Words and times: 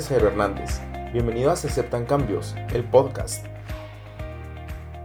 Nombre 0.00 0.16
es 0.16 0.22
Hernández. 0.22 0.80
Bienvenido 1.12 1.50
a 1.50 1.52
Aceptan 1.52 2.06
Cambios, 2.06 2.54
el 2.72 2.84
podcast. 2.84 3.44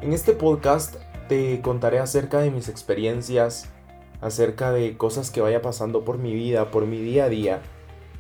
En 0.02 0.14
este 0.14 0.32
podcast 0.32 0.96
te 1.28 1.60
contaré 1.62 2.00
acerca 2.00 2.40
de 2.40 2.50
mis 2.50 2.70
experiencias, 2.70 3.68
acerca 4.22 4.72
de 4.72 4.96
cosas 4.96 5.32
que 5.32 5.42
vaya 5.42 5.62
pasando 5.62 6.06
por 6.06 6.18
mi 6.18 6.34
vida, 6.34 6.72
por 6.72 6.86
mi 6.86 7.02
día 7.02 7.26
a 7.26 7.30
día. 7.30 7.62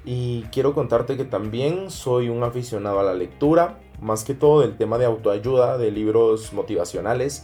Y 0.04 0.44
quiero 0.52 0.74
contarte 0.74 1.16
que 1.16 1.24
también 1.24 1.90
soy 1.92 2.28
un 2.28 2.44
aficionado 2.44 3.00
a 3.00 3.04
la 3.04 3.14
lectura, 3.14 3.80
más 4.02 4.26
que 4.26 4.34
todo 4.34 4.60
del 4.60 4.76
tema 4.76 4.98
de 4.98 5.06
autoayuda, 5.06 5.78
de 5.78 5.92
libros 5.92 6.52
motivacionales. 6.52 7.44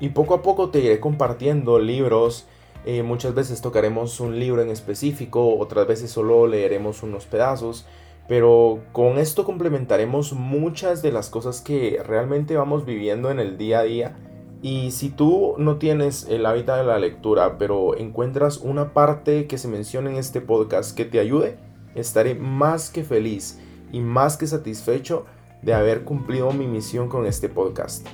Y 0.00 0.10
poco 0.10 0.32
a 0.32 0.40
poco 0.40 0.70
te 0.70 0.80
iré 0.80 0.98
compartiendo 0.98 1.78
libros 1.78 2.46
eh, 2.86 3.02
muchas 3.02 3.34
veces 3.34 3.60
tocaremos 3.60 4.20
un 4.20 4.38
libro 4.38 4.62
en 4.62 4.70
específico, 4.70 5.58
otras 5.58 5.88
veces 5.88 6.08
solo 6.08 6.46
leeremos 6.46 7.02
unos 7.02 7.26
pedazos, 7.26 7.84
pero 8.28 8.80
con 8.92 9.18
esto 9.18 9.44
complementaremos 9.44 10.32
muchas 10.32 11.02
de 11.02 11.12
las 11.12 11.30
cosas 11.30 11.60
que 11.60 12.02
realmente 12.04 12.56
vamos 12.56 12.84
viviendo 12.84 13.30
en 13.30 13.38
el 13.38 13.56
día 13.56 13.80
a 13.80 13.84
día. 13.84 14.16
Y 14.62 14.90
si 14.90 15.10
tú 15.10 15.54
no 15.58 15.76
tienes 15.76 16.26
el 16.28 16.44
hábito 16.44 16.74
de 16.74 16.84
la 16.84 16.98
lectura, 16.98 17.56
pero 17.58 17.96
encuentras 17.96 18.58
una 18.58 18.92
parte 18.92 19.46
que 19.46 19.58
se 19.58 19.68
menciona 19.68 20.10
en 20.10 20.16
este 20.16 20.40
podcast 20.40 20.96
que 20.96 21.04
te 21.04 21.20
ayude, 21.20 21.58
estaré 21.94 22.34
más 22.34 22.90
que 22.90 23.04
feliz 23.04 23.60
y 23.92 24.00
más 24.00 24.36
que 24.36 24.46
satisfecho 24.46 25.26
de 25.62 25.74
haber 25.74 26.04
cumplido 26.04 26.50
mi 26.52 26.66
misión 26.66 27.08
con 27.08 27.26
este 27.26 27.48
podcast. 27.48 28.06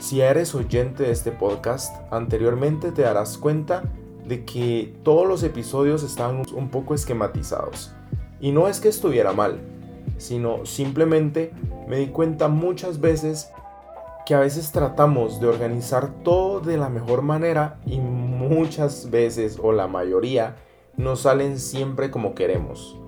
Si 0.00 0.20
eres 0.20 0.54
oyente 0.54 1.04
de 1.04 1.12
este 1.12 1.32
podcast, 1.32 1.94
anteriormente 2.12 2.92
te 2.92 3.02
darás 3.02 3.36
cuenta 3.38 3.82
de 4.24 4.44
que 4.44 4.94
todos 5.02 5.26
los 5.26 5.42
episodios 5.42 6.02
estaban 6.02 6.42
un 6.54 6.70
poco 6.70 6.94
esquematizados. 6.94 7.92
Y 8.40 8.52
no 8.52 8.68
es 8.68 8.80
que 8.80 8.88
estuviera 8.88 9.32
mal, 9.32 9.58
sino 10.16 10.66
simplemente 10.66 11.52
me 11.88 11.98
di 11.98 12.08
cuenta 12.08 12.48
muchas 12.48 13.00
veces 13.00 13.50
que 14.26 14.34
a 14.34 14.40
veces 14.40 14.72
tratamos 14.72 15.40
de 15.40 15.46
organizar 15.46 16.10
todo 16.22 16.60
de 16.60 16.76
la 16.76 16.90
mejor 16.90 17.22
manera 17.22 17.78
y 17.86 17.98
muchas 17.98 19.10
veces 19.10 19.58
o 19.62 19.72
la 19.72 19.86
mayoría 19.86 20.56
no 20.96 21.16
salen 21.16 21.58
siempre 21.58 22.10
como 22.10 22.34
queremos. 22.34 22.98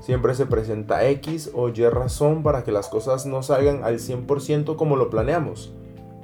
Siempre 0.00 0.34
se 0.34 0.46
presenta 0.46 1.08
X 1.08 1.50
o 1.54 1.68
Y 1.68 1.88
razón 1.88 2.42
para 2.42 2.64
que 2.64 2.72
las 2.72 2.88
cosas 2.88 3.26
no 3.26 3.42
salgan 3.42 3.82
al 3.82 3.98
100% 3.98 4.76
como 4.76 4.96
lo 4.96 5.10
planeamos. 5.10 5.72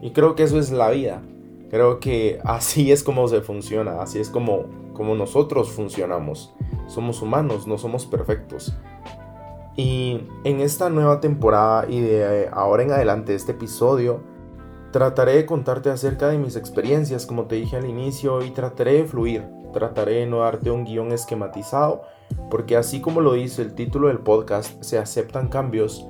Y 0.02 0.10
creo 0.10 0.34
que 0.34 0.42
eso 0.42 0.58
es 0.58 0.70
la 0.70 0.90
vida. 0.90 1.22
Creo 1.70 1.98
que 1.98 2.38
así 2.44 2.92
es 2.92 3.02
como 3.02 3.26
se 3.28 3.40
funciona, 3.40 4.02
así 4.02 4.20
es 4.20 4.28
como, 4.28 4.66
como 4.94 5.14
nosotros 5.14 5.70
funcionamos. 5.70 6.54
Somos 6.86 7.20
humanos, 7.20 7.66
no 7.66 7.76
somos 7.76 8.06
perfectos. 8.06 8.74
Y 9.76 10.26
en 10.44 10.60
esta 10.60 10.88
nueva 10.88 11.20
temporada 11.20 11.86
y 11.88 12.00
de 12.00 12.48
ahora 12.50 12.84
en 12.84 12.92
adelante 12.92 13.34
este 13.34 13.52
episodio, 13.52 14.22
trataré 14.90 15.34
de 15.34 15.46
contarte 15.46 15.90
acerca 15.90 16.28
de 16.28 16.38
mis 16.38 16.56
experiencias, 16.56 17.26
como 17.26 17.44
te 17.44 17.56
dije 17.56 17.76
al 17.76 17.84
inicio, 17.84 18.42
y 18.42 18.50
trataré 18.50 18.94
de 18.94 19.04
fluir. 19.04 19.44
Trataré 19.74 20.20
de 20.20 20.26
no 20.26 20.38
darte 20.38 20.70
un 20.70 20.84
guion 20.84 21.12
esquematizado, 21.12 22.02
porque 22.50 22.78
así 22.78 23.02
como 23.02 23.20
lo 23.20 23.34
dice 23.34 23.60
el 23.60 23.74
título 23.74 24.08
del 24.08 24.20
podcast, 24.20 24.80
se 24.82 24.98
aceptan 24.98 25.48
cambios 25.48 26.06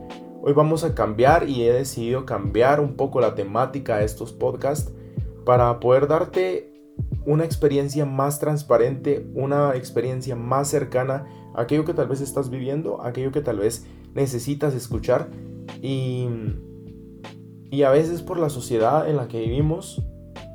Hoy 0.46 0.52
vamos 0.52 0.84
a 0.84 0.94
cambiar 0.94 1.48
y 1.48 1.62
he 1.62 1.72
decidido 1.72 2.26
cambiar 2.26 2.78
un 2.78 2.96
poco 2.96 3.18
la 3.18 3.34
temática 3.34 3.96
de 3.96 4.04
estos 4.04 4.34
podcasts 4.34 4.92
para 5.46 5.80
poder 5.80 6.06
darte 6.06 6.73
una 7.26 7.44
experiencia 7.44 8.04
más 8.04 8.38
transparente, 8.38 9.26
una 9.34 9.74
experiencia 9.74 10.36
más 10.36 10.68
cercana 10.68 11.26
a 11.54 11.62
aquello 11.62 11.84
que 11.84 11.94
tal 11.94 12.08
vez 12.08 12.20
estás 12.20 12.50
viviendo, 12.50 13.02
aquello 13.02 13.32
que 13.32 13.40
tal 13.40 13.58
vez 13.58 13.86
necesitas 14.14 14.74
escuchar. 14.74 15.28
Y, 15.80 16.28
y 17.70 17.82
a 17.82 17.90
veces 17.90 18.22
por 18.22 18.38
la 18.38 18.50
sociedad 18.50 19.08
en 19.08 19.16
la 19.16 19.28
que 19.28 19.40
vivimos 19.40 20.02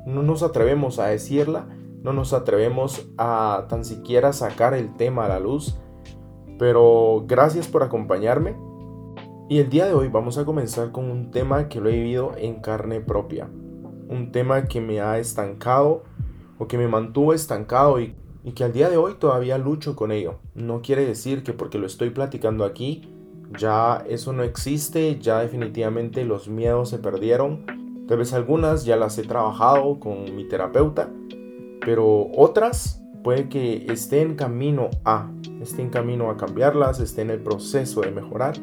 no 0.06 0.22
nos 0.22 0.42
atrevemos 0.42 0.98
a 0.98 1.06
decirla, 1.06 1.68
no 2.02 2.12
nos 2.12 2.32
atrevemos 2.32 3.08
a 3.18 3.66
tan 3.68 3.84
siquiera 3.84 4.32
sacar 4.32 4.74
el 4.74 4.96
tema 4.96 5.26
a 5.26 5.28
la 5.28 5.40
luz, 5.40 5.78
pero 6.58 7.24
gracias 7.26 7.68
por 7.68 7.82
acompañarme. 7.82 8.56
Y 9.48 9.58
el 9.58 9.68
día 9.68 9.86
de 9.86 9.94
hoy 9.94 10.08
vamos 10.08 10.38
a 10.38 10.44
comenzar 10.44 10.92
con 10.92 11.10
un 11.10 11.32
tema 11.32 11.68
que 11.68 11.80
lo 11.80 11.88
he 11.88 11.96
vivido 11.96 12.32
en 12.36 12.60
carne 12.60 13.00
propia. 13.00 13.50
Un 14.08 14.30
tema 14.30 14.66
que 14.66 14.80
me 14.80 15.00
ha 15.00 15.18
estancado 15.18 16.04
o 16.60 16.68
que 16.68 16.78
me 16.78 16.86
mantuvo 16.86 17.32
estancado 17.34 17.98
y, 18.00 18.14
que 18.54 18.64
al 18.64 18.72
día 18.72 18.88
de 18.88 18.96
hoy 18.96 19.14
todavía 19.18 19.58
lucho 19.58 19.96
con 19.96 20.12
ello. 20.12 20.36
No 20.54 20.82
quiere 20.82 21.04
decir 21.04 21.42
que 21.42 21.52
porque 21.52 21.78
lo 21.78 21.86
estoy 21.86 22.10
platicando 22.10 22.64
aquí 22.64 23.08
ya 23.58 24.04
eso 24.08 24.32
no 24.32 24.44
existe, 24.44 25.18
ya 25.18 25.40
definitivamente 25.40 26.24
los 26.24 26.48
miedos 26.48 26.90
se 26.90 26.98
perdieron. 26.98 27.64
Tal 28.06 28.18
vez 28.18 28.32
algunas 28.32 28.84
ya 28.84 28.96
las 28.96 29.18
he 29.18 29.22
trabajado 29.22 29.98
con 29.98 30.36
mi 30.36 30.46
terapeuta, 30.46 31.10
pero 31.84 32.28
otras 32.36 33.02
puede 33.24 33.48
que 33.48 33.86
esté 33.90 34.22
en 34.22 34.36
camino 34.36 34.90
a, 35.04 35.30
esté 35.60 35.82
en 35.82 35.90
camino 35.90 36.30
a 36.30 36.36
cambiarlas, 36.36 37.00
esté 37.00 37.22
en 37.22 37.30
el 37.30 37.40
proceso 37.40 38.02
de 38.02 38.12
mejorar. 38.12 38.54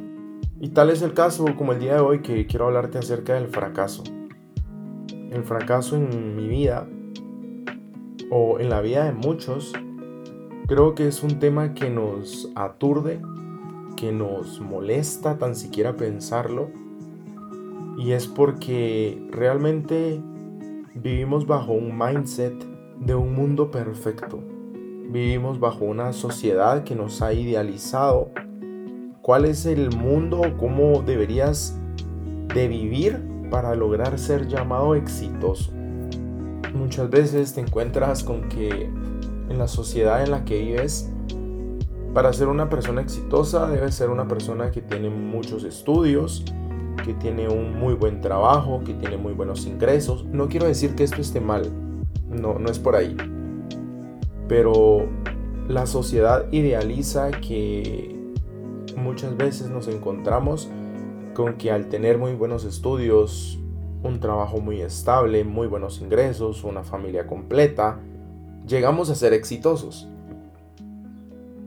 Y 0.59 0.69
tal 0.69 0.89
es 0.89 1.01
el 1.01 1.13
caso 1.13 1.45
como 1.57 1.73
el 1.73 1.79
día 1.79 1.95
de 1.95 2.01
hoy 2.01 2.21
que 2.21 2.47
quiero 2.47 2.67
hablarte 2.67 2.97
acerca 2.97 3.33
del 3.33 3.47
fracaso. 3.47 4.03
El 5.31 5.43
fracaso 5.43 5.95
en 5.97 6.35
mi 6.35 6.47
vida 6.47 6.87
o 8.29 8.59
en 8.59 8.69
la 8.69 8.81
vida 8.81 9.05
de 9.05 9.13
muchos 9.13 9.73
creo 10.67 10.95
que 10.95 11.07
es 11.07 11.23
un 11.23 11.39
tema 11.39 11.73
que 11.73 11.89
nos 11.89 12.51
aturde, 12.55 13.21
que 13.95 14.11
nos 14.11 14.59
molesta 14.59 15.37
tan 15.37 15.55
siquiera 15.55 15.95
pensarlo. 15.95 16.69
Y 17.97 18.11
es 18.11 18.27
porque 18.27 19.25
realmente 19.31 20.21
vivimos 20.93 21.47
bajo 21.47 21.71
un 21.71 21.97
mindset 21.97 22.53
de 22.99 23.15
un 23.15 23.33
mundo 23.33 23.71
perfecto. 23.71 24.39
Vivimos 25.09 25.59
bajo 25.59 25.85
una 25.85 26.11
sociedad 26.11 26.83
que 26.83 26.95
nos 26.95 27.21
ha 27.21 27.33
idealizado 27.33 28.29
cuál 29.21 29.45
es 29.45 29.65
el 29.65 29.95
mundo, 29.95 30.41
cómo 30.57 31.01
deberías 31.01 31.79
de 32.53 32.67
vivir 32.67 33.21
para 33.49 33.73
lograr 33.73 34.19
ser 34.19 34.47
llamado 34.47 34.95
exitoso. 34.95 35.76
Muchas 36.77 37.09
veces 37.09 37.53
te 37.53 37.61
encuentras 37.61 38.23
con 38.23 38.49
que 38.49 38.83
en 39.49 39.57
la 39.57 39.67
sociedad 39.67 40.23
en 40.23 40.31
la 40.31 40.45
que 40.45 40.59
vives, 40.59 41.11
para 42.13 42.31
ser 42.33 42.47
una 42.47 42.69
persona 42.69 43.01
exitosa 43.01 43.67
debes 43.67 43.95
ser 43.95 44.09
una 44.09 44.27
persona 44.27 44.71
que 44.71 44.81
tiene 44.81 45.09
muchos 45.09 45.63
estudios, 45.63 46.43
que 47.03 47.13
tiene 47.15 47.49
un 47.49 47.79
muy 47.79 47.95
buen 47.95 48.21
trabajo, 48.21 48.81
que 48.85 48.93
tiene 48.93 49.17
muy 49.17 49.33
buenos 49.33 49.65
ingresos. 49.65 50.25
No 50.25 50.47
quiero 50.49 50.67
decir 50.67 50.95
que 50.95 51.03
esto 51.03 51.19
esté 51.19 51.41
mal, 51.41 51.71
no, 52.29 52.59
no 52.59 52.69
es 52.69 52.79
por 52.79 52.95
ahí. 52.95 53.17
Pero 54.47 55.07
la 55.67 55.85
sociedad 55.87 56.45
idealiza 56.51 57.31
que 57.31 58.15
muchas 58.95 59.35
veces 59.35 59.69
nos 59.69 59.87
encontramos 59.87 60.69
con 61.33 61.55
que 61.57 61.71
al 61.71 61.87
tener 61.89 62.17
muy 62.17 62.33
buenos 62.33 62.65
estudios, 62.65 63.59
un 64.03 64.19
trabajo 64.19 64.59
muy 64.59 64.81
estable, 64.81 65.43
muy 65.43 65.67
buenos 65.67 66.01
ingresos, 66.01 66.63
una 66.63 66.83
familia 66.83 67.27
completa, 67.27 67.99
llegamos 68.67 69.09
a 69.09 69.15
ser 69.15 69.33
exitosos. 69.33 70.07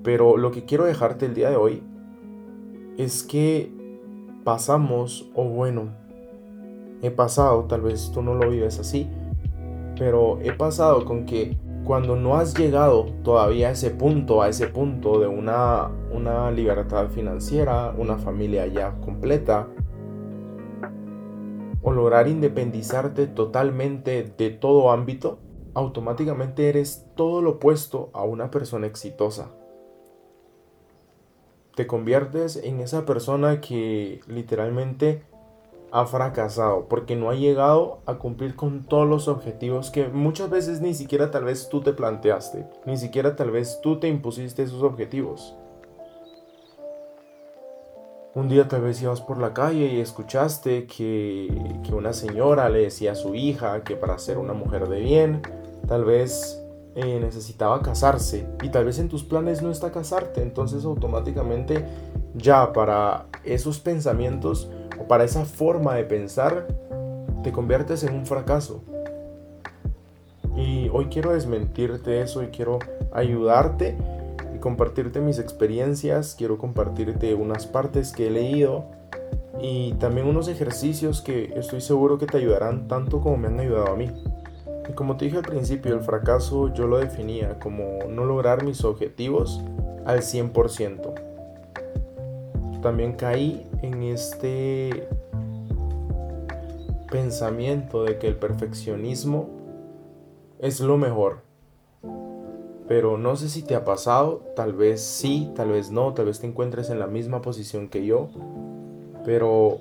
Pero 0.02 0.37
lo 0.37 0.50
que 0.50 0.64
quiero 0.64 0.84
dejarte 0.84 1.26
el 1.26 1.34
día 1.34 1.50
de 1.50 1.56
hoy 1.56 1.82
es 2.96 3.22
que 3.22 3.72
pasamos, 4.44 5.28
o 5.34 5.44
bueno, 5.44 5.88
he 7.02 7.10
pasado, 7.10 7.64
tal 7.64 7.82
vez 7.82 8.10
tú 8.12 8.22
no 8.22 8.34
lo 8.34 8.50
vives 8.50 8.78
así, 8.78 9.08
pero 9.99 10.38
he 10.43 10.52
pasado 10.52 11.05
con 11.05 11.26
que 11.26 11.56
cuando 11.84 12.16
no 12.16 12.37
has 12.37 12.56
llegado 12.56 13.06
todavía 13.25 13.69
a 13.69 13.70
ese 13.72 13.90
punto, 13.90 14.43
a 14.43 14.49
ese 14.49 14.69
punto 14.69 15.19
de 15.19 15.26
una, 15.26 15.90
una 16.12 16.50
libertad 16.50 17.08
financiera, 17.08 17.94
una 17.96 18.16
familia 18.16 18.66
ya 18.66 18.94
completa, 19.00 19.69
o 21.82 21.93
lograr 21.93 22.29
independizarte 22.29 23.27
totalmente 23.27 24.32
de 24.37 24.50
todo 24.50 24.91
ámbito, 24.91 25.38
automáticamente 25.75 26.69
eres 26.69 27.06
todo 27.17 27.43
lo 27.43 27.53
opuesto 27.53 28.11
a 28.12 28.23
una 28.23 28.50
persona 28.50 28.87
exitosa. 28.87 29.50
Te 31.75 31.87
conviertes 31.87 32.56
en 32.56 32.81
esa 32.81 33.06
persona 33.06 33.61
que 33.61 34.21
literalmente 34.27 35.23
ha 35.93 36.06
fracasado 36.06 36.87
porque 36.88 37.17
no 37.17 37.31
ha 37.31 37.35
llegado 37.35 38.00
a 38.06 38.15
cumplir 38.15 38.55
con 38.55 38.85
todos 38.85 39.09
los 39.09 39.29
objetivos 39.29 39.91
que 39.91 40.09
muchas 40.09 40.50
veces 40.50 40.81
ni 40.81 40.94
siquiera 40.94 41.31
tal 41.31 41.44
vez 41.44 41.69
tú 41.69 41.81
te 41.81 41.93
planteaste, 41.93 42.67
ni 42.87 42.97
siquiera 42.97 43.37
tal 43.37 43.50
vez 43.50 43.81
tú 43.82 43.99
te 43.99 44.09
impusiste 44.09 44.62
esos 44.62 44.82
objetivos. 44.82 45.56
Un 48.32 48.49
día 48.49 48.69
tal 48.69 48.82
vez 48.82 49.03
ibas 49.03 49.21
por 49.21 49.38
la 49.38 49.53
calle 49.53 49.87
y 49.87 50.00
escuchaste 50.00 50.87
que, 50.87 51.81
que 51.82 51.93
una 51.93 52.12
señora 52.12 52.69
le 52.69 52.82
decía 52.82 53.12
a 53.12 53.15
su 53.17 53.35
hija 53.35 53.82
que 53.82 53.97
para 53.97 54.17
ser 54.19 54.38
una 54.38 54.53
mujer 54.53 54.88
de 54.88 55.00
bien, 55.00 55.43
tal 55.88 56.05
vez 56.05 56.62
eh, 56.94 57.19
necesitaba 57.21 57.82
casarse 57.82 58.47
y 58.62 58.69
tal 58.69 58.85
vez 58.85 59.00
en 59.00 59.09
tus 59.09 59.25
planes 59.25 59.62
no 59.62 59.71
está 59.73 59.91
casarte, 59.91 60.43
entonces 60.43 60.85
automáticamente 60.85 61.85
ya 62.35 62.73
para 62.73 63.27
esos 63.43 63.81
pensamientos 63.81 64.71
o 65.00 65.09
para 65.09 65.25
esa 65.25 65.44
forma 65.44 65.97
de 65.97 66.05
pensar 66.05 66.69
te 67.43 67.50
conviertes 67.50 68.05
en 68.05 68.15
un 68.15 68.27
fracaso. 68.27 68.85
Y 70.55 70.88
hoy 70.93 71.06
quiero 71.06 71.32
desmentirte 71.32 72.23
eso 72.23 72.44
y 72.44 72.49
quiero 72.49 72.79
ayudarte 73.12 73.97
y 74.55 74.58
compartirte 74.58 75.20
mis 75.20 75.38
experiencias, 75.38 76.35
quiero 76.37 76.58
compartirte 76.58 77.35
unas 77.35 77.67
partes 77.67 78.12
que 78.12 78.26
he 78.26 78.31
leído 78.31 78.87
y 79.61 79.93
también 79.94 80.26
unos 80.26 80.49
ejercicios 80.49 81.20
que 81.20 81.52
estoy 81.56 81.81
seguro 81.81 82.19
que 82.19 82.26
te 82.26 82.38
ayudarán 82.38 82.88
tanto 82.88 83.20
como 83.20 83.37
me 83.37 83.49
han 83.49 83.61
ayudado 83.61 83.93
a 83.93 83.97
mí. 83.97 84.11
Y 84.88 84.93
como 84.93 85.17
te 85.17 85.26
dije 85.26 85.37
al 85.37 85.44
principio, 85.44 85.94
el 85.94 86.00
fracaso 86.00 86.73
yo 86.73 86.87
lo 86.87 86.99
definía 86.99 87.58
como 87.61 87.99
no 88.08 88.25
lograr 88.25 88.64
mis 88.64 88.85
objetivos 88.85 89.61
al 90.05 90.20
100%. 90.20 92.81
También 92.82 93.12
caí 93.12 93.69
en 93.82 94.03
este 94.03 95.06
pensamiento 97.11 98.05
de 98.05 98.19
que 98.19 98.29
el 98.29 98.37
perfeccionismo 98.37 99.50
es 100.58 100.81
lo 100.81 100.96
mejor. 100.96 101.50
Pero 102.90 103.16
no 103.16 103.37
sé 103.37 103.48
si 103.48 103.62
te 103.62 103.76
ha 103.76 103.84
pasado, 103.84 104.42
tal 104.56 104.72
vez 104.72 105.00
sí, 105.00 105.52
tal 105.54 105.70
vez 105.70 105.92
no, 105.92 106.12
tal 106.12 106.25
vez 106.25 106.40
te 106.40 106.48
encuentres 106.48 106.90
en 106.90 106.98
la 106.98 107.06
misma 107.06 107.40
posición 107.40 107.88
que 107.88 108.04
yo. 108.04 108.31
Pero 109.25 109.78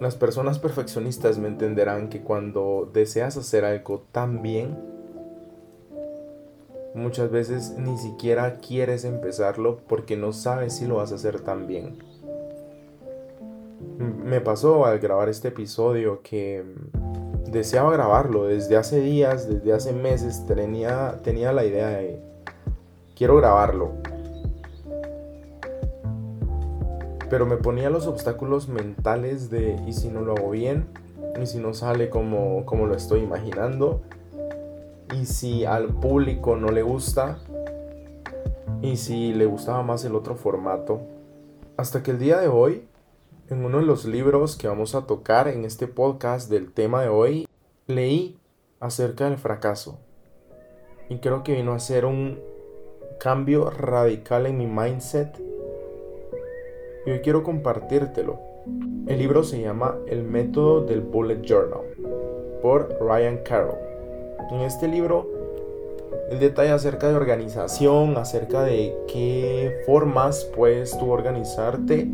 las 0.00 0.14
personas 0.14 0.58
perfeccionistas 0.58 1.36
me 1.36 1.48
entenderán 1.48 2.08
que 2.08 2.22
cuando 2.22 2.88
deseas 2.90 3.36
hacer 3.36 3.66
algo 3.66 4.04
tan 4.10 4.40
bien, 4.40 4.74
muchas 6.94 7.30
veces 7.30 7.74
ni 7.76 7.98
siquiera 7.98 8.54
quieres 8.54 9.04
empezarlo 9.04 9.80
porque 9.86 10.16
no 10.16 10.32
sabes 10.32 10.76
si 10.76 10.86
lo 10.86 10.96
vas 10.96 11.12
a 11.12 11.16
hacer 11.16 11.40
tan 11.40 11.66
bien. 11.66 11.98
Me 13.98 14.40
pasó 14.40 14.86
al 14.86 14.98
grabar 14.98 15.28
este 15.28 15.48
episodio 15.48 16.22
que 16.22 16.64
deseaba 17.50 17.92
grabarlo 17.92 18.46
desde 18.46 18.78
hace 18.78 19.00
días, 19.00 19.46
desde 19.46 19.74
hace 19.74 19.92
meses 19.92 20.46
tenía, 20.46 21.20
tenía 21.22 21.52
la 21.52 21.66
idea 21.66 21.88
de 21.88 22.35
quiero 23.16 23.36
grabarlo 23.36 23.94
pero 27.28 27.46
me 27.46 27.56
ponía 27.56 27.90
los 27.90 28.06
obstáculos 28.06 28.68
mentales 28.68 29.50
de 29.50 29.80
y 29.86 29.92
si 29.92 30.08
no 30.08 30.22
lo 30.22 30.32
hago 30.36 30.50
bien, 30.50 30.86
y 31.40 31.46
si 31.46 31.58
no 31.58 31.74
sale 31.74 32.08
como, 32.08 32.64
como 32.64 32.86
lo 32.86 32.94
estoy 32.94 33.20
imaginando, 33.20 34.02
y 35.14 35.26
si 35.26 35.64
al 35.64 35.88
público 35.88 36.56
no 36.56 36.68
le 36.68 36.82
gusta, 36.82 37.38
y 38.82 38.96
si 38.96 39.32
le 39.32 39.46
gustaba 39.46 39.82
más 39.82 40.04
el 40.04 40.14
otro 40.14 40.36
formato. 40.36 41.00
Hasta 41.76 42.02
que 42.02 42.12
el 42.12 42.18
día 42.18 42.38
de 42.38 42.48
hoy, 42.48 42.86
en 43.48 43.64
uno 43.64 43.78
de 43.78 43.84
los 43.84 44.04
libros 44.04 44.56
que 44.56 44.68
vamos 44.68 44.94
a 44.94 45.06
tocar 45.06 45.48
en 45.48 45.64
este 45.64 45.86
podcast 45.86 46.48
del 46.50 46.72
tema 46.72 47.02
de 47.02 47.08
hoy, 47.08 47.48
leí 47.86 48.38
acerca 48.80 49.24
del 49.24 49.38
fracaso. 49.38 49.98
Y 51.08 51.18
creo 51.18 51.42
que 51.42 51.54
vino 51.54 51.72
a 51.72 51.78
ser 51.78 52.04
un 52.04 52.40
cambio 53.18 53.70
radical 53.70 54.46
en 54.46 54.58
mi 54.58 54.66
mindset 54.66 55.28
y 57.06 57.10
hoy 57.10 57.20
quiero 57.20 57.42
compartírtelo. 57.42 58.38
El 59.06 59.18
libro 59.18 59.44
se 59.44 59.60
llama 59.60 59.96
El 60.08 60.24
método 60.24 60.84
del 60.84 61.00
Bullet 61.00 61.40
Journal 61.42 61.82
por 62.60 62.96
Ryan 63.00 63.38
Carroll. 63.44 63.78
En 64.50 64.60
este 64.60 64.88
libro 64.88 65.36
el 66.30 66.40
detalle 66.40 66.70
acerca 66.70 67.08
de 67.08 67.14
organización, 67.14 68.16
acerca 68.16 68.64
de 68.64 68.96
qué 69.06 69.82
formas 69.86 70.44
puedes 70.56 70.98
tú 70.98 71.10
organizarte 71.12 72.08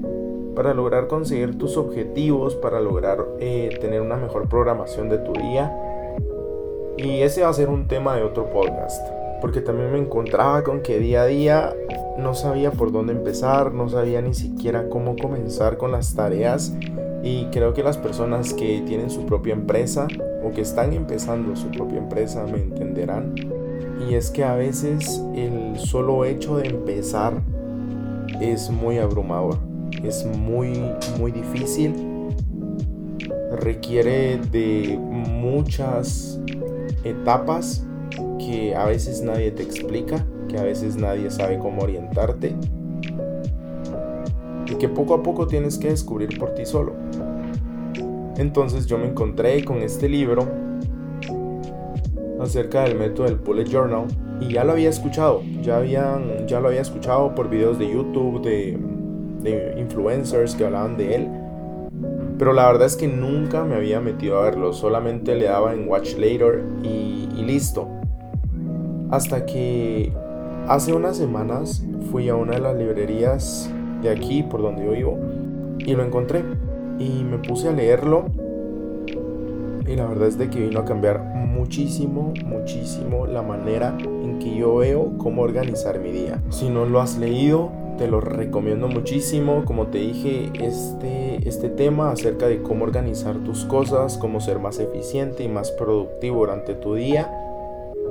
para 0.55 0.75
lograr 0.75 1.07
conseguir 1.07 1.57
tus 1.57 1.79
objetivos, 1.79 2.55
para 2.55 2.81
lograr 2.81 3.25
eh, 3.41 3.79
tener 3.81 4.03
una 4.03 4.17
mejor 4.17 4.49
programación 4.49 5.09
de 5.09 5.19
tu 5.19 5.33
día. 5.33 5.75
Y 6.99 7.23
ese 7.23 7.43
va 7.43 7.49
a 7.49 7.55
ser 7.55 7.71
un 7.71 7.89
tema 7.89 8.15
de 8.17 8.23
otro 8.23 8.51
podcast, 8.51 9.03
porque 9.43 9.61
también 9.61 9.93
me 9.93 9.99
encontraba 9.99 10.63
con 10.63 10.81
que 10.83 11.01
día 11.01 11.23
a 11.23 11.27
día 11.27 11.77
no 12.17 12.33
sabía 12.33 12.71
por 12.71 12.93
dónde 12.93 13.13
empezar, 13.13 13.75
no 13.75 13.89
sabía 13.89 14.23
ni 14.23 14.35
siquiera 14.35 14.89
cómo 14.89 15.17
comenzar 15.17 15.77
con 15.77 15.91
las 15.91 16.15
tareas 16.15 16.73
y 17.25 17.47
creo 17.47 17.75
que 17.75 17.83
las 17.83 17.99
personas 17.99 18.55
que 18.55 18.83
tienen 18.87 19.11
su 19.11 19.27
propia 19.27 19.53
empresa 19.53 20.07
o 20.45 20.53
que 20.53 20.61
están 20.61 20.93
empezando 20.93 21.57
su 21.57 21.69
propia 21.73 21.99
empresa 21.99 22.47
me 22.47 22.59
entenderán. 22.59 23.35
Y 24.09 24.15
es 24.15 24.31
que 24.31 24.45
a 24.45 24.55
veces 24.55 25.21
el 25.35 25.77
solo 25.77 26.25
hecho 26.25 26.59
de 26.59 26.69
empezar 26.69 27.35
es 28.41 28.71
muy 28.71 28.99
abrumador, 28.99 29.59
es 30.05 30.25
muy, 30.25 30.81
muy 31.19 31.33
difícil, 31.33 31.95
requiere 33.61 34.39
de 34.53 34.97
muchas 35.01 36.41
etapas 37.03 37.85
que 38.47 38.75
a 38.75 38.87
veces 38.87 39.23
nadie 39.23 39.51
te 39.53 39.63
explica 39.63 40.25
que 40.49 40.59
a 40.59 40.63
veces 40.63 40.97
nadie 40.97 41.31
sabe 41.31 41.59
cómo 41.59 41.83
orientarte 41.83 42.55
y 44.67 44.75
que 44.75 44.89
poco 44.89 45.15
a 45.15 45.23
poco 45.23 45.47
tienes 45.47 45.79
que 45.79 45.89
descubrir 45.89 46.39
por 46.39 46.55
ti 46.55 46.65
solo. 46.65 46.95
Entonces 48.37 48.87
yo 48.87 48.99
me 48.99 49.07
encontré 49.07 49.65
con 49.65 49.79
este 49.83 50.09
libro 50.09 50.49
acerca 52.41 52.85
del 52.85 52.99
método 52.99 53.27
del 53.27 53.37
bullet 53.37 53.67
journal 53.67 54.07
y 54.41 54.53
ya 54.53 54.65
lo 54.65 54.73
había 54.73 54.91
escuchado, 54.91 55.43
ya, 55.63 55.77
habían, 55.77 56.47
ya 56.49 56.61
lo 56.61 56.69
había 56.69 56.81
escuchado 56.81 57.35
por 57.35 57.49
videos 57.49 57.79
de 57.79 57.91
YouTube, 57.91 58.43
de, 58.43 58.79
influencers 59.77 60.55
que 60.55 60.65
hablaban 60.65 60.97
de 60.97 61.15
él, 61.17 61.29
pero 62.39 62.53
la 62.53 62.67
verdad 62.67 62.87
es 62.87 62.97
que 62.97 63.09
nunca 63.09 63.65
me 63.65 63.75
había 63.75 64.01
metido 64.01 64.39
a 64.39 64.45
verlo, 64.45 64.73
solamente 64.73 65.35
le 65.35 65.45
daba 65.45 65.75
en 65.75 65.89
Watch 65.89 66.17
Later 66.17 66.65
y 66.83 67.43
listo. 67.43 68.02
Hasta 69.13 69.47
que 69.47 70.13
Hace 70.69 70.93
unas 70.93 71.17
semanas 71.17 71.85
fui 72.13 72.29
a 72.29 72.37
una 72.37 72.53
de 72.53 72.61
las 72.61 72.77
librerías 72.77 73.69
de 74.01 74.11
aquí, 74.11 74.45
por 74.45 74.63
donde 74.63 74.85
yo 74.85 74.93
vivo, 74.93 75.19
y 75.79 75.95
lo 75.95 76.05
encontré. 76.05 76.45
Y 77.01 77.25
me 77.25 77.39
puse 77.39 77.69
a 77.69 77.73
leerlo. 77.73 78.27
Y 79.87 79.97
la 79.97 80.07
verdad 80.07 80.29
es 80.29 80.39
de 80.39 80.49
que 80.49 80.61
vino 80.61 80.79
a 80.81 80.85
cambiar 80.85 81.21
muchísimo, 81.35 82.33
muchísimo 82.45 83.27
la 83.27 83.43
manera 83.43 83.97
en 83.99 84.39
que 84.39 84.57
yo 84.57 84.77
veo 84.77 85.19
cómo 85.19 85.43
organizar 85.43 85.99
mi 85.99 86.13
día. 86.13 86.41
Si 86.51 86.71
no 86.71 86.87
lo 86.87 87.01
has 87.01 87.19
leído, 87.19 87.73
te 87.99 88.07
lo 88.07 88.21
recomiendo 88.21 88.87
muchísimo. 88.87 89.65
Como 89.65 89.89
te 89.89 89.99
dije, 89.99 90.53
este, 90.55 91.47
este 91.47 91.69
tema 91.71 92.13
acerca 92.13 92.47
de 92.47 92.63
cómo 92.63 92.85
organizar 92.85 93.37
tus 93.39 93.65
cosas, 93.65 94.17
cómo 94.17 94.41
ser 94.41 94.61
más 94.61 94.79
eficiente 94.79 95.43
y 95.43 95.49
más 95.49 95.73
productivo 95.73 96.39
durante 96.39 96.75
tu 96.75 96.95
día 96.95 97.42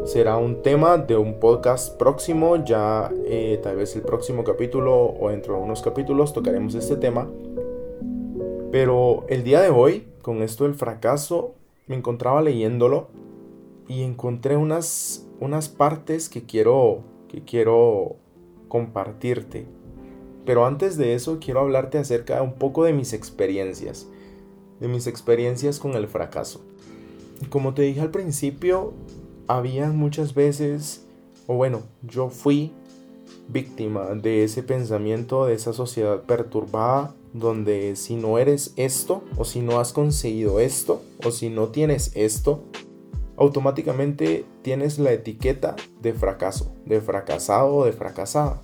será 0.05 0.37
un 0.37 0.61
tema 0.63 0.97
de 0.97 1.15
un 1.15 1.39
podcast 1.39 1.95
próximo, 1.97 2.63
ya 2.63 3.11
eh, 3.25 3.59
tal 3.61 3.75
vez 3.75 3.95
el 3.95 4.01
próximo 4.01 4.43
capítulo 4.43 5.15
o 5.19 5.29
dentro 5.29 5.55
de 5.55 5.61
unos 5.61 5.81
capítulos 5.81 6.33
tocaremos 6.33 6.75
este 6.75 6.95
tema. 6.95 7.29
Pero 8.71 9.25
el 9.27 9.43
día 9.43 9.61
de 9.61 9.69
hoy, 9.69 10.07
con 10.21 10.41
esto 10.41 10.63
del 10.63 10.75
fracaso, 10.75 11.53
me 11.87 11.95
encontraba 11.95 12.41
leyéndolo 12.41 13.09
y 13.87 14.03
encontré 14.03 14.57
unas, 14.57 15.27
unas 15.39 15.69
partes 15.69 16.29
que 16.29 16.43
quiero, 16.43 17.03
que 17.27 17.43
quiero 17.43 18.15
compartirte. 18.69 19.65
Pero 20.45 20.65
antes 20.65 20.97
de 20.97 21.13
eso 21.13 21.37
quiero 21.39 21.59
hablarte 21.59 21.97
acerca 21.99 22.41
un 22.41 22.53
poco 22.53 22.85
de 22.85 22.93
mis 22.93 23.13
experiencias, 23.13 24.07
de 24.79 24.87
mis 24.87 25.05
experiencias 25.05 25.79
con 25.79 25.93
el 25.93 26.07
fracaso. 26.07 26.61
Como 27.49 27.73
te 27.73 27.83
dije 27.83 28.01
al 28.01 28.11
principio, 28.11 28.93
había 29.57 29.89
muchas 29.89 30.33
veces, 30.33 31.05
o 31.47 31.55
bueno, 31.55 31.81
yo 32.03 32.29
fui 32.29 32.71
víctima 33.49 34.09
de 34.15 34.43
ese 34.45 34.63
pensamiento, 34.63 35.45
de 35.45 35.55
esa 35.55 35.73
sociedad 35.73 36.23
perturbada, 36.23 37.13
donde 37.33 37.95
si 37.95 38.15
no 38.15 38.37
eres 38.37 38.73
esto, 38.77 39.23
o 39.37 39.43
si 39.43 39.61
no 39.61 39.79
has 39.79 39.91
conseguido 39.93 40.59
esto, 40.59 41.01
o 41.25 41.31
si 41.31 41.49
no 41.49 41.67
tienes 41.67 42.11
esto, 42.15 42.63
automáticamente 43.37 44.45
tienes 44.61 44.99
la 44.99 45.11
etiqueta 45.11 45.75
de 46.01 46.13
fracaso, 46.13 46.73
de 46.85 47.01
fracasado 47.01 47.75
o 47.75 47.85
de 47.85 47.91
fracasada. 47.91 48.61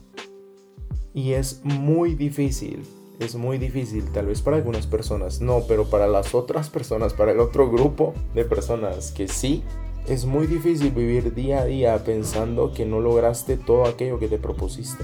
Y 1.14 1.34
es 1.34 1.62
muy 1.64 2.16
difícil, 2.16 2.84
es 3.20 3.36
muy 3.36 3.58
difícil, 3.58 4.06
tal 4.12 4.28
vez 4.28 4.42
para 4.42 4.58
algunas 4.58 4.88
personas 4.88 5.42
no, 5.42 5.64
pero 5.68 5.90
para 5.90 6.08
las 6.08 6.34
otras 6.36 6.70
personas, 6.70 7.14
para 7.14 7.32
el 7.32 7.40
otro 7.40 7.70
grupo 7.70 8.14
de 8.36 8.46
personas 8.46 9.12
que 9.12 9.28
sí, 9.28 9.64
es 10.08 10.26
muy 10.26 10.48
difícil 10.48 10.92
vivir 10.92 11.34
día 11.34 11.60
a 11.60 11.66
día 11.66 12.04
pensando 12.04 12.72
que 12.72 12.86
no 12.86 13.02
lograste 13.02 13.58
todo 13.58 13.86
aquello 13.86 14.20
que 14.20 14.30
te 14.30 14.38
propusiste. 14.38 15.04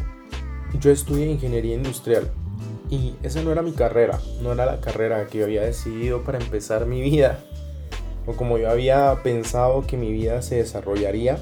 Yo 0.79 0.91
estudié 0.91 1.25
ingeniería 1.27 1.75
industrial 1.75 2.31
y 2.89 3.15
esa 3.21 3.41
no 3.43 3.51
era 3.51 3.61
mi 3.61 3.73
carrera, 3.73 4.19
no 4.41 4.53
era 4.53 4.65
la 4.65 4.79
carrera 4.79 5.27
que 5.27 5.39
yo 5.39 5.43
había 5.45 5.63
decidido 5.63 6.23
para 6.23 6.39
empezar 6.39 6.85
mi 6.85 7.01
vida 7.01 7.43
o 8.25 8.33
como 8.33 8.57
yo 8.57 8.69
había 8.69 9.21
pensado 9.23 9.81
que 9.81 9.97
mi 9.97 10.11
vida 10.11 10.41
se 10.41 10.55
desarrollaría. 10.55 11.37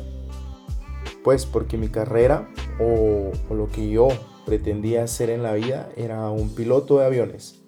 Pues 1.24 1.46
porque 1.46 1.78
mi 1.78 1.90
carrera 1.90 2.50
o, 2.80 3.32
o 3.48 3.54
lo 3.54 3.68
que 3.68 3.90
yo 3.90 4.08
pretendía 4.48 5.04
hacer 5.04 5.30
en 5.30 5.44
la 5.44 5.54
vida 5.54 5.90
era 5.96 6.32
un 6.32 6.56
piloto 6.56 6.98
de 6.98 7.06
aviones. 7.06 7.61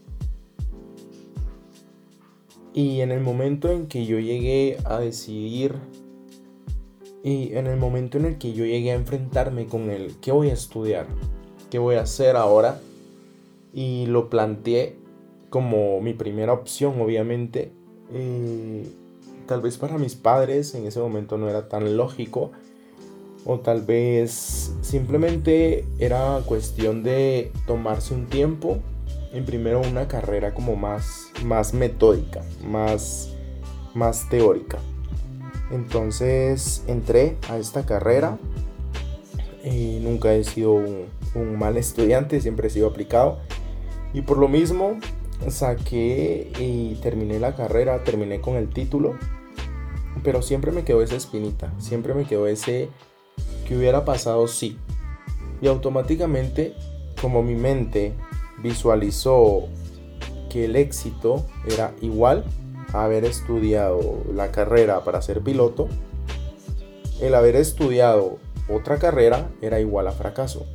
Y 2.74 3.02
en 3.02 3.12
el 3.12 3.22
momento 3.22 3.72
en 3.72 3.88
que 3.88 4.06
yo 4.06 4.20
llegué 4.20 4.78
a 4.86 5.00
decidir 5.00 5.76
y 7.24 7.54
en 7.54 7.68
el 7.68 7.78
momento 7.78 8.18
en 8.18 8.26
el 8.26 8.38
que 8.38 8.54
yo 8.54 8.66
llegué 8.66 8.92
a 8.92 8.96
enfrentarme 8.96 9.68
con 9.68 9.90
el 9.90 10.16
qué 10.20 10.32
voy 10.32 10.50
a 10.50 10.54
estudiar, 10.54 11.06
qué 11.70 11.80
voy 11.80 11.96
a 11.96 12.02
hacer 12.02 12.36
ahora, 12.36 12.82
y 13.74 14.08
lo 14.08 14.30
planteé 14.30 14.98
como 15.50 16.02
mi 16.02 16.14
primera 16.14 16.52
opción, 16.52 17.00
obviamente, 17.00 17.72
tal 19.46 19.62
vez 19.62 19.78
para 19.78 19.98
mis 19.98 20.16
padres 20.16 20.76
en 20.76 20.86
ese 20.86 21.00
momento 21.00 21.38
no 21.38 21.50
era 21.50 21.70
tan 21.70 21.96
lógico, 21.96 22.52
o 23.46 23.60
tal 23.60 23.82
vez 23.82 24.74
simplemente 24.82 25.86
era 26.00 26.42
cuestión 26.46 27.04
de 27.04 27.52
tomarse 27.68 28.14
un 28.14 28.26
tiempo 28.26 28.80
en 29.34 29.46
primero 29.46 29.82
una 29.82 30.08
carrera 30.08 30.54
como 30.54 30.76
más, 30.76 31.32
más 31.44 31.74
metódica, 31.74 32.42
más, 32.64 33.34
más 33.94 34.30
teórica. 34.30 34.78
Entonces 35.72 36.84
entré 36.88 37.38
a 37.50 37.58
esta 37.58 37.86
carrera. 37.86 38.38
y 39.64 40.00
nunca 40.02 40.34
he 40.34 40.44
sido 40.44 40.74
un, 40.74 41.06
un, 41.36 41.58
mal 41.58 41.78
estudiante, 41.78 42.42
siempre 42.42 42.68
he 42.68 42.70
sido 42.70 42.88
aplicado. 42.88 43.40
Y 44.14 44.22
por 44.22 44.38
lo 44.38 44.48
mismo 44.48 45.00
saqué 45.50 46.52
y 46.60 46.96
terminé 47.02 47.40
la 47.40 47.56
carrera, 47.56 48.04
terminé 48.04 48.40
con 48.40 48.56
el 48.56 48.70
título. 48.70 49.16
Pero 50.24 50.42
siempre 50.42 50.72
me 50.72 50.84
quedó 50.84 51.02
esa 51.02 51.16
espinita, 51.16 51.74
siempre 51.80 52.14
me 52.14 52.26
quedó 52.26 52.46
ese 52.46 52.90
que 53.68 53.76
hubiera 53.76 54.06
pasado 54.06 54.48
sí. 54.48 54.78
Y 55.62 55.68
automáticamente, 55.68 56.76
como 57.20 57.42
mi 57.42 57.56
mente 57.56 58.14
visualizó 58.62 59.68
que 60.50 60.66
el 60.66 60.76
éxito 60.76 61.44
era 61.68 61.94
igual 62.02 62.44
a 62.94 63.06
haber 63.06 63.26
estudiado 63.26 64.24
la 64.34 64.52
carrera 64.52 65.04
para 65.04 65.22
ser 65.22 65.42
piloto, 65.42 65.88
el 67.22 67.36
haber 67.36 67.56
estudiado 67.56 68.38
otra 68.70 68.98
carrera 68.98 69.50
era 69.62 69.80
igual 69.80 70.08
a 70.08 70.12
fracaso. 70.12 70.66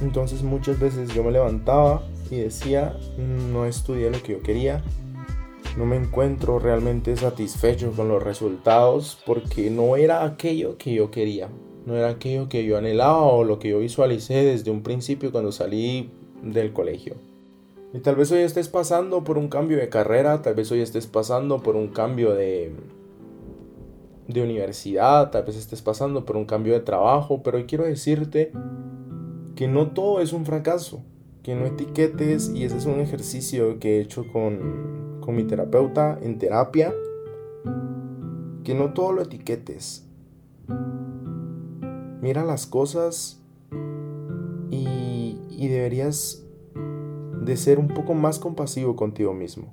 Entonces 0.00 0.42
muchas 0.42 0.78
veces 0.78 1.12
yo 1.14 1.24
me 1.24 1.32
levantaba 1.32 2.02
y 2.30 2.36
decía, 2.36 2.96
no 3.18 3.66
estudié 3.66 4.10
lo 4.10 4.22
que 4.22 4.32
yo 4.32 4.42
quería, 4.42 4.82
no 5.76 5.86
me 5.86 5.96
encuentro 5.96 6.58
realmente 6.58 7.16
satisfecho 7.16 7.92
con 7.92 8.08
los 8.08 8.22
resultados 8.22 9.18
porque 9.26 9.70
no 9.70 9.96
era 9.96 10.24
aquello 10.24 10.78
que 10.78 10.94
yo 10.94 11.10
quería, 11.10 11.48
no 11.84 11.96
era 11.96 12.10
aquello 12.10 12.48
que 12.48 12.64
yo 12.64 12.78
anhelaba 12.78 13.22
o 13.22 13.44
lo 13.44 13.58
que 13.58 13.70
yo 13.70 13.78
visualicé 13.78 14.44
desde 14.44 14.70
un 14.70 14.82
principio 14.82 15.32
cuando 15.32 15.52
salí 15.52 16.10
del 16.52 16.72
colegio. 16.72 17.16
Y 17.92 18.00
tal 18.00 18.16
vez 18.16 18.30
hoy 18.32 18.40
estés 18.40 18.68
pasando 18.68 19.24
por 19.24 19.38
un 19.38 19.48
cambio 19.48 19.78
de 19.78 19.88
carrera, 19.88 20.42
tal 20.42 20.54
vez 20.54 20.70
hoy 20.70 20.80
estés 20.80 21.06
pasando 21.06 21.62
por 21.62 21.76
un 21.76 21.88
cambio 21.88 22.34
de, 22.34 22.72
de 24.28 24.42
universidad, 24.42 25.30
tal 25.30 25.44
vez 25.44 25.56
estés 25.56 25.82
pasando 25.82 26.24
por 26.24 26.36
un 26.36 26.44
cambio 26.44 26.74
de 26.74 26.80
trabajo, 26.80 27.42
pero 27.42 27.64
quiero 27.66 27.84
decirte 27.84 28.52
que 29.54 29.68
no 29.68 29.92
todo 29.92 30.20
es 30.20 30.32
un 30.32 30.44
fracaso, 30.44 31.02
que 31.42 31.54
no 31.54 31.64
etiquetes, 31.64 32.50
y 32.54 32.64
ese 32.64 32.76
es 32.76 32.86
un 32.86 33.00
ejercicio 33.00 33.78
que 33.78 33.96
he 33.96 34.00
hecho 34.00 34.26
con, 34.30 35.20
con 35.20 35.36
mi 35.36 35.44
terapeuta 35.44 36.18
en 36.20 36.38
terapia, 36.38 36.92
que 38.64 38.74
no 38.74 38.92
todo 38.92 39.12
lo 39.12 39.22
etiquetes. 39.22 40.06
Mira 42.20 42.44
las 42.44 42.66
cosas 42.66 43.40
y, 45.56 45.68
deberías 45.68 46.44
de 47.42 47.56
ser 47.56 47.78
un 47.78 47.88
poco 47.88 48.14
más 48.14 48.38
compasivo 48.38 48.96
contigo 48.96 49.32
mismo. 49.32 49.72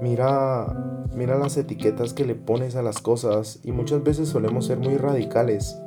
Mira, 0.00 1.06
mira 1.14 1.38
las 1.38 1.56
etiquetas 1.56 2.14
que 2.14 2.24
le 2.24 2.34
pones 2.34 2.76
a 2.76 2.82
las 2.82 3.00
cosas 3.00 3.60
y 3.64 3.72
muchas 3.72 4.02
veces 4.02 4.28
solemos 4.28 4.66
ser 4.66 4.78
muy 4.78 4.96
radicales. 4.96 5.78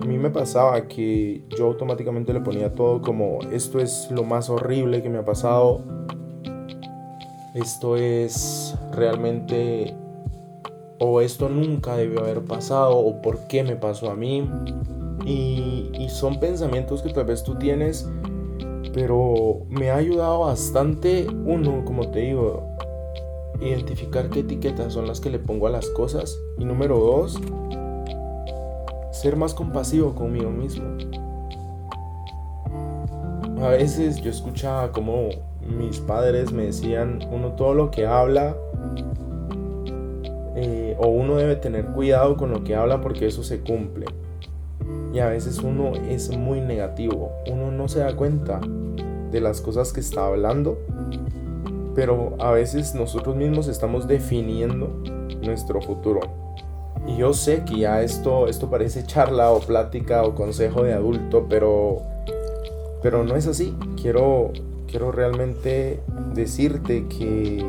A 0.00 0.04
mí 0.04 0.18
me 0.18 0.30
pasaba 0.30 0.88
que 0.88 1.44
yo 1.56 1.66
automáticamente 1.66 2.32
le 2.32 2.40
ponía 2.40 2.72
todo 2.72 3.02
como 3.02 3.38
esto 3.52 3.80
es 3.80 4.08
lo 4.10 4.24
más 4.24 4.50
horrible 4.50 5.02
que 5.02 5.10
me 5.10 5.18
ha 5.18 5.24
pasado. 5.24 5.80
Esto 7.54 7.96
es 7.96 8.76
realmente 8.92 9.94
o 10.98 11.20
esto 11.20 11.48
nunca 11.48 11.96
debió 11.96 12.20
haber 12.20 12.44
pasado 12.44 12.96
o 12.96 13.22
por 13.22 13.46
qué 13.46 13.64
me 13.64 13.76
pasó 13.76 14.10
a 14.10 14.14
mí. 14.14 14.48
Y, 15.24 16.06
son 16.08 16.40
pensamientos 16.40 17.02
que 17.02 17.12
tal 17.12 17.24
vez 17.24 17.42
tú 17.44 17.54
tienes, 17.54 18.08
pero 18.92 19.62
me 19.68 19.90
ha 19.90 19.96
ayudado 19.96 20.40
bastante, 20.40 21.26
uno, 21.46 21.84
como 21.84 22.10
te 22.10 22.20
digo, 22.20 22.66
identificar 23.60 24.28
qué 24.28 24.40
etiquetas 24.40 24.92
son 24.92 25.06
las 25.06 25.20
que 25.20 25.30
le 25.30 25.38
pongo 25.38 25.66
a 25.66 25.70
las 25.70 25.86
cosas. 25.90 26.36
Y 26.58 26.64
número 26.64 26.98
dos, 26.98 27.40
ser 29.12 29.36
más 29.36 29.54
compasivo 29.54 30.14
conmigo 30.14 30.50
mismo. 30.50 30.84
A 33.62 33.68
veces 33.68 34.20
yo 34.20 34.30
escuchaba 34.30 34.90
como 34.90 35.28
mis 35.60 36.00
padres 36.00 36.52
me 36.52 36.64
decían, 36.64 37.20
uno 37.30 37.52
todo 37.52 37.74
lo 37.74 37.90
que 37.90 38.06
habla, 38.06 38.56
eh, 40.56 40.96
o 40.98 41.08
uno 41.08 41.36
debe 41.36 41.56
tener 41.56 41.86
cuidado 41.86 42.36
con 42.36 42.50
lo 42.50 42.64
que 42.64 42.74
habla 42.74 43.00
porque 43.00 43.26
eso 43.26 43.42
se 43.42 43.60
cumple. 43.60 44.06
Y 45.12 45.18
a 45.18 45.26
veces 45.26 45.58
uno 45.58 45.92
es 45.94 46.30
muy 46.36 46.60
negativo, 46.60 47.32
uno 47.50 47.70
no 47.70 47.88
se 47.88 48.00
da 48.00 48.14
cuenta 48.14 48.60
de 49.30 49.40
las 49.40 49.60
cosas 49.60 49.92
que 49.92 50.00
está 50.00 50.26
hablando, 50.26 50.78
pero 51.94 52.36
a 52.38 52.52
veces 52.52 52.94
nosotros 52.94 53.36
mismos 53.36 53.68
estamos 53.68 54.06
definiendo 54.06 55.02
nuestro 55.42 55.80
futuro. 55.80 56.20
Y 57.06 57.16
yo 57.16 57.32
sé 57.32 57.64
que 57.64 57.78
ya 57.78 58.02
esto, 58.02 58.46
esto 58.46 58.70
parece 58.70 59.04
charla 59.04 59.50
o 59.50 59.60
plática 59.60 60.22
o 60.22 60.34
consejo 60.34 60.82
de 60.82 60.92
adulto, 60.92 61.46
pero, 61.48 62.02
pero 63.02 63.24
no 63.24 63.36
es 63.36 63.46
así. 63.46 63.76
Quiero, 64.00 64.52
quiero 64.86 65.10
realmente 65.10 66.00
decirte 66.34 67.06
que 67.08 67.64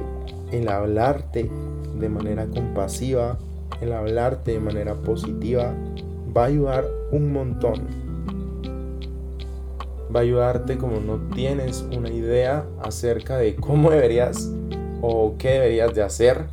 el 0.52 0.70
hablarte 0.70 1.50
de 1.98 2.10
manera 2.10 2.46
compasiva, 2.48 3.38
el 3.80 3.94
hablarte 3.94 4.52
de 4.52 4.60
manera 4.60 4.96
positiva, 4.96 5.74
va 6.36 6.44
a 6.44 6.48
ayudar 6.48 6.86
un 7.12 7.34
montón. 7.34 7.88
Va 10.14 10.20
a 10.20 10.24
ayudarte 10.24 10.78
como 10.78 11.00
no 11.00 11.20
tienes 11.34 11.86
una 11.96 12.10
idea 12.10 12.66
acerca 12.82 13.38
de 13.38 13.56
cómo 13.56 13.92
deberías 13.92 14.52
o 15.02 15.36
qué 15.38 15.50
deberías 15.50 15.96
de 15.96 16.04
hacer 16.04 16.46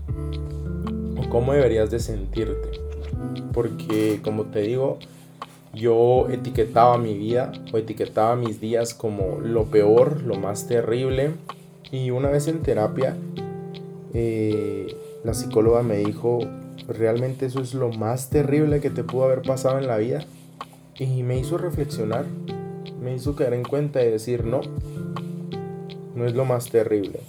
o 1.17 1.29
cómo 1.29 1.53
deberías 1.53 1.91
de 1.91 2.01
sentirte. 2.01 2.81
Porque 3.53 4.21
como 4.23 4.45
te 4.45 4.61
digo, 4.61 4.99
yo 5.75 6.29
etiquetaba 6.31 6.99
mi 6.99 7.15
vida 7.15 7.53
o 7.73 7.79
etiquetaba 7.79 8.37
mis 8.37 8.61
días 8.61 8.95
como 8.95 9.41
lo 9.41 9.65
peor, 9.65 10.23
lo 10.23 10.37
más 10.37 10.67
terrible. 10.67 11.33
Y 11.91 12.11
una 12.11 12.31
vez 12.31 12.49
en 12.49 12.63
terapia, 12.63 13.17
eh, 14.15 14.97
la 15.25 15.35
psicóloga 15.35 15.83
me 15.83 15.97
dijo, 15.97 16.41
realmente 16.89 17.47
eso 17.47 17.61
es 17.61 17.75
lo 17.75 17.91
más 17.91 18.31
terrible 18.31 18.81
que 18.81 18.91
te 18.91 19.05
pudo 19.05 19.25
haber 19.25 19.43
pasado 19.43 19.79
en 19.79 19.87
la 19.87 19.99
vida. 19.99 20.25
Y 20.99 21.23
me 21.23 21.39
hizo 21.39 21.59
reflexionar, 21.59 22.25
me 23.01 23.15
hizo 23.15 23.37
caer 23.37 23.55
en 23.55 23.63
cuenta 23.63 24.03
y 24.03 24.11
decir, 24.11 24.45
no, 24.45 24.61
no 26.15 26.27
es 26.27 26.35
lo 26.35 26.45
más 26.45 26.71
terrible. 26.71 27.21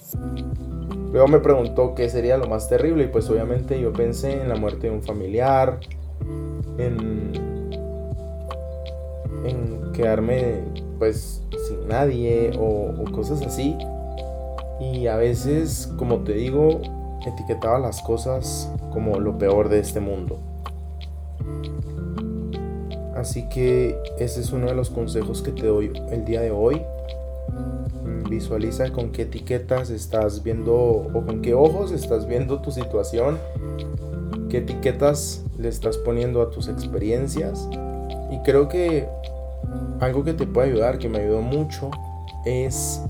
Luego 1.12 1.28
me 1.28 1.40
preguntó 1.40 1.94
qué 1.94 2.10
sería 2.10 2.38
lo 2.38 2.48
más 2.48 2.70
terrible 2.70 3.04
y 3.04 3.08
pues 3.08 3.30
obviamente 3.30 3.80
yo 3.80 3.92
pensé 3.94 4.42
en 4.42 4.50
la 4.50 4.56
muerte 4.56 4.88
de 4.88 4.94
un 4.94 5.04
familiar, 5.04 5.80
en, 6.78 7.32
en 9.46 9.92
quedarme 9.92 10.60
pues 10.98 11.42
sin 11.68 11.88
nadie 11.88 12.52
o 12.58 13.04
cosas 13.12 13.42
así. 13.42 13.76
Y 14.80 15.08
a 15.08 15.18
veces, 15.18 15.92
como 15.98 16.20
te 16.20 16.34
digo, 16.34 16.82
etiquetaba 17.30 17.80
las 17.80 18.02
cosas 18.02 18.72
como 18.92 19.20
lo 19.20 19.38
peor 19.38 19.70
de 19.70 19.80
este 19.80 20.00
mundo. 20.00 20.40
Así 23.16 23.50
que 23.50 23.98
ese 24.18 24.40
es 24.40 24.52
uno 24.54 24.68
de 24.68 24.76
los 24.76 24.90
consejos 24.90 25.42
que 25.42 25.52
te 25.52 25.68
doy 25.68 25.92
el 26.10 26.24
día 26.26 26.42
de 26.42 26.52
hoy. 26.52 26.82
Visualiza 28.30 28.92
con 28.92 29.12
qué 29.12 29.24
etiquetas 29.24 29.90
estás 29.90 30.44
viendo 30.44 30.74
o 30.76 31.26
con 31.26 31.42
qué 31.42 31.54
ojos 31.54 31.92
estás 31.92 32.28
viendo 32.28 32.62
tu 32.62 32.72
situación, 32.72 33.38
qué 34.50 34.60
etiquetas 34.60 35.44
le 35.58 35.68
estás 35.68 35.98
poniendo 35.98 36.42
a 36.42 36.50
tus 36.50 36.70
experiencias. 36.70 37.68
Y 38.32 38.38
creo 38.44 38.70
que 38.70 39.08
algo 40.00 40.24
que 40.24 40.34
te 40.34 40.48
puede 40.48 40.70
ayudar, 40.70 40.98
que 40.98 41.10
me 41.10 41.20
ayudó 41.20 41.42
mucho, 41.42 41.92
es 42.46 43.02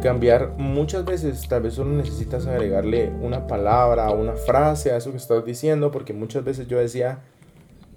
cambiar 0.00 0.54
muchas 0.58 1.04
veces, 1.04 1.46
tal 1.48 1.62
vez 1.62 1.74
solo 1.74 1.92
necesitas 1.92 2.46
agregarle 2.46 3.10
una 3.20 3.46
palabra, 3.46 4.10
una 4.10 4.34
frase 4.34 4.90
a 4.90 4.96
eso 4.96 5.10
que 5.10 5.18
estás 5.18 5.44
diciendo, 5.44 5.90
porque 5.90 6.12
muchas 6.12 6.44
veces 6.44 6.66
yo 6.66 6.78
decía, 6.78 7.22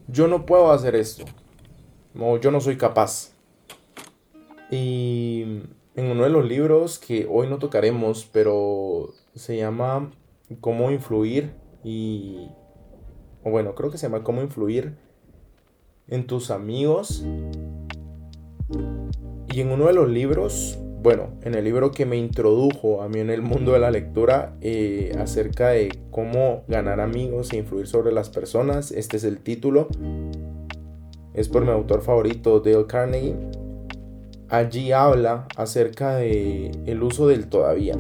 yo 0.08 0.28
no 0.28 0.46
puedo 0.46 0.72
hacer 0.72 0.96
esto, 0.96 1.26
o 2.20 2.38
yo 2.38 2.52
no 2.52 2.62
soy 2.62 2.78
capaz. 2.78 3.32
Y 4.70 5.64
en 5.96 6.06
uno 6.08 6.24
de 6.24 6.30
los 6.30 6.46
libros 6.46 7.00
que 7.00 7.28
hoy 7.30 7.48
no 7.48 7.60
tocaremos, 7.60 8.28
pero 8.32 9.14
se 9.36 9.58
llama 9.58 10.12
Cómo 10.62 10.92
influir 10.92 11.54
y... 11.84 12.50
O 13.44 13.52
bueno, 13.52 13.76
creo 13.76 13.92
que 13.92 13.98
se 13.98 14.08
llama 14.08 14.24
Cómo 14.24 14.42
influir 14.42 14.96
en 16.08 16.26
tus 16.28 16.50
amigos. 16.50 17.26
Y 19.52 19.62
en 19.62 19.72
uno 19.72 19.88
de 19.88 19.94
los 19.94 20.10
libros, 20.10 20.80
bueno, 21.04 21.32
en 21.44 21.54
el 21.54 21.66
libro 21.66 21.92
que 21.92 22.06
me 22.06 22.16
introdujo 22.16 23.02
a 23.02 23.10
mí 23.10 23.20
en 23.20 23.30
el 23.30 23.42
mundo 23.42 23.74
de 23.74 23.80
la 23.80 23.92
lectura 23.92 24.56
eh, 24.62 25.14
acerca 25.20 25.70
de 25.70 26.00
cómo 26.12 26.64
ganar 26.70 27.02
amigos 27.02 27.52
e 27.52 27.58
influir 27.58 27.88
sobre 27.88 28.14
las 28.14 28.30
personas, 28.30 28.90
este 28.92 29.18
es 29.18 29.26
el 29.26 29.40
título. 29.40 29.90
Es 31.34 31.50
por 31.50 31.66
mi 31.66 31.72
autor 31.72 32.04
favorito, 32.04 32.62
Dale 32.62 32.86
Carnegie. 32.88 33.36
Allí 34.48 34.94
habla 34.94 35.46
acerca 35.58 36.16
de 36.16 36.72
el 36.86 37.04
uso 37.04 37.28
del 37.28 37.48
todavía. 37.48 37.98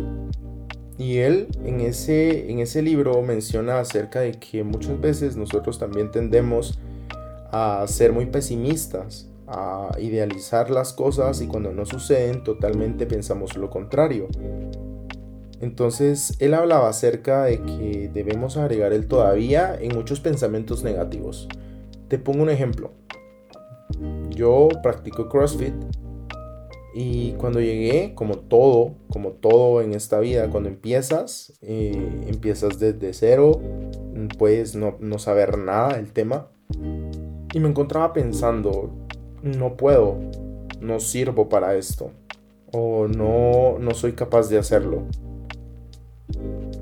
Y 0.98 1.17
él 1.17 1.48
en 1.65 1.81
ese, 1.81 2.50
en 2.50 2.60
ese 2.60 2.81
libro 2.81 3.22
menciona 3.22 3.81
acerca 3.81 4.22
de 4.22 4.31
que 4.31 4.63
muchas 4.63 5.01
veces 5.01 5.36
nosotros 5.36 5.77
también 5.77 6.10
tendemos 6.10 6.79
a 7.51 7.83
ser 7.86 8.13
muy 8.13 8.27
pesimistas, 8.27 9.27
a 9.53 10.00
idealizar 10.00 10.69
las 10.69 10.93
cosas 10.93 11.41
y 11.41 11.48
cuando 11.48 11.72
no 11.72 11.86
suceden 11.86 12.43
totalmente 12.43 13.05
pensamos 13.05 13.55
lo 13.55 13.69
contrario. 13.69 14.27
Entonces 15.62 16.36
él 16.39 16.53
hablaba 16.53 16.89
acerca 16.89 17.45
de 17.45 17.62
que 17.62 18.10
debemos 18.13 18.57
agregar 18.57 18.91
el 18.91 19.07
todavía 19.07 19.77
en 19.79 19.95
muchos 19.95 20.19
pensamientos 20.19 20.83
negativos. 20.83 21.48
Te 22.07 22.17
pongo 22.17 22.43
un 22.43 22.50
ejemplo. 22.50 22.91
Yo 24.29 24.67
practico 24.81 25.29
CrossFit 25.29 25.75
y 26.95 27.31
cuando 27.33 27.62
llegué, 27.62 28.13
como 28.13 28.39
todo, 28.39 28.95
como 29.10 29.31
todo 29.31 29.81
en 29.81 29.93
esta 29.93 30.19
vida, 30.19 30.50
cuando 30.50 30.69
empiezas, 30.69 31.53
eh, 31.62 32.25
empiezas 32.27 32.79
desde 32.79 33.13
cero, 33.13 33.62
puedes 34.38 34.75
no, 34.75 34.98
no 35.00 35.19
saber 35.19 35.57
nada 35.57 35.95
del 35.95 36.12
tema 36.12 36.50
y 37.53 37.60
me 37.60 37.69
encontraba 37.69 38.13
pensando, 38.13 38.91
no 39.43 39.75
puedo, 39.75 40.17
no 40.79 41.00
sirvo 41.00 41.50
para 41.50 41.75
esto, 41.75 42.12
o 42.71 43.07
no, 43.07 43.77
no 43.77 43.91
soy 43.93 44.13
capaz 44.13 44.50
de 44.50 44.57
hacerlo. 44.57 45.03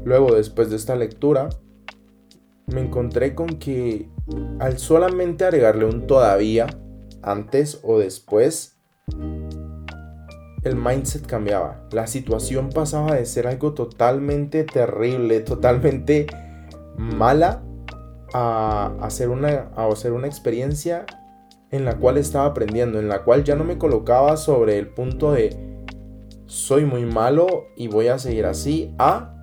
Luego, 0.05 0.35
después 0.35 0.69
de 0.69 0.75
esta 0.77 0.95
lectura, 0.95 1.49
me 2.67 2.81
encontré 2.81 3.35
con 3.35 3.47
que 3.47 4.07
al 4.59 4.77
solamente 4.77 5.43
agregarle 5.43 5.85
un 5.85 6.07
todavía, 6.07 6.67
antes 7.21 7.79
o 7.83 7.99
después, 7.99 8.77
el 10.63 10.75
mindset 10.75 11.25
cambiaba. 11.25 11.87
La 11.91 12.07
situación 12.07 12.69
pasaba 12.69 13.15
de 13.15 13.25
ser 13.25 13.47
algo 13.47 13.73
totalmente 13.73 14.63
terrible, 14.63 15.41
totalmente 15.41 16.27
mala, 16.97 17.63
a 18.33 18.95
hacer 19.01 19.29
una, 19.29 19.71
a 19.75 19.87
hacer 19.87 20.13
una 20.13 20.27
experiencia 20.27 21.05
en 21.71 21.85
la 21.85 21.97
cual 21.97 22.17
estaba 22.17 22.45
aprendiendo, 22.45 22.99
en 22.99 23.07
la 23.07 23.23
cual 23.23 23.43
ya 23.43 23.55
no 23.55 23.63
me 23.63 23.77
colocaba 23.77 24.37
sobre 24.37 24.77
el 24.77 24.87
punto 24.87 25.31
de 25.31 25.57
soy 26.45 26.85
muy 26.85 27.05
malo 27.05 27.67
y 27.77 27.87
voy 27.87 28.09
a 28.09 28.19
seguir 28.19 28.45
así, 28.45 28.93
a 28.99 29.33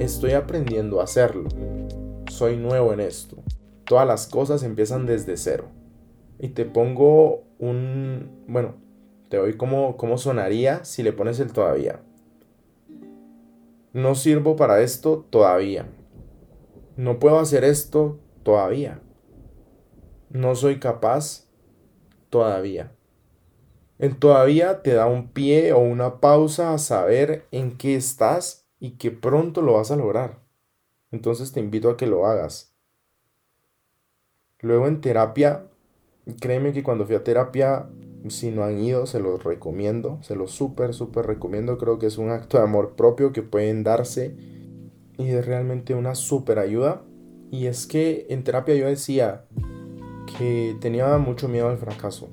estoy 0.00 0.32
aprendiendo 0.32 1.00
a 1.00 1.04
hacerlo, 1.04 1.48
soy 2.28 2.56
nuevo 2.56 2.92
en 2.92 3.00
esto. 3.00 3.36
Todas 3.84 4.06
las 4.06 4.26
cosas 4.26 4.62
empiezan 4.62 5.06
desde 5.06 5.36
cero. 5.36 5.66
Y 6.38 6.48
te 6.48 6.64
pongo 6.64 7.44
un, 7.58 8.44
bueno, 8.46 8.74
te 9.28 9.36
doy 9.36 9.56
cómo, 9.56 9.96
cómo 9.96 10.16
sonaría 10.16 10.84
si 10.84 11.02
le 11.02 11.12
pones 11.12 11.38
el 11.38 11.52
todavía. 11.52 12.00
No 13.92 14.14
sirvo 14.14 14.56
para 14.56 14.80
esto 14.80 15.26
todavía. 15.30 15.86
No 16.96 17.18
puedo 17.18 17.38
hacer 17.38 17.64
esto 17.64 18.18
todavía. 18.42 19.00
No 20.30 20.54
soy 20.54 20.78
capaz 20.78 21.49
todavía. 22.30 22.92
En 23.98 24.18
todavía 24.18 24.82
te 24.82 24.94
da 24.94 25.06
un 25.06 25.28
pie 25.28 25.74
o 25.74 25.78
una 25.78 26.20
pausa 26.20 26.72
a 26.72 26.78
saber 26.78 27.46
en 27.50 27.76
qué 27.76 27.96
estás 27.96 28.66
y 28.78 28.92
que 28.92 29.10
pronto 29.10 29.60
lo 29.60 29.74
vas 29.74 29.90
a 29.90 29.96
lograr. 29.96 30.38
Entonces 31.10 31.52
te 31.52 31.60
invito 31.60 31.90
a 31.90 31.96
que 31.98 32.06
lo 32.06 32.26
hagas. 32.26 32.74
Luego 34.60 34.86
en 34.86 35.00
terapia, 35.00 35.66
créeme 36.40 36.72
que 36.72 36.82
cuando 36.82 37.04
fui 37.04 37.14
a 37.14 37.24
terapia, 37.24 37.90
si 38.28 38.50
no 38.50 38.64
han 38.64 38.80
ido, 38.80 39.06
se 39.06 39.20
los 39.20 39.42
recomiendo, 39.42 40.18
se 40.22 40.36
los 40.36 40.50
súper, 40.50 40.94
súper 40.94 41.26
recomiendo. 41.26 41.78
Creo 41.78 41.98
que 41.98 42.06
es 42.06 42.18
un 42.18 42.30
acto 42.30 42.56
de 42.56 42.64
amor 42.64 42.94
propio 42.96 43.32
que 43.32 43.42
pueden 43.42 43.82
darse 43.82 44.34
y 45.18 45.28
es 45.28 45.44
realmente 45.44 45.94
una 45.94 46.14
súper 46.14 46.58
ayuda. 46.58 47.02
Y 47.50 47.66
es 47.66 47.86
que 47.86 48.26
en 48.30 48.44
terapia 48.44 48.74
yo 48.76 48.86
decía 48.86 49.46
que 50.40 50.74
tenía 50.80 51.18
mucho 51.18 51.48
miedo 51.48 51.68
al 51.68 51.76
fracaso, 51.76 52.30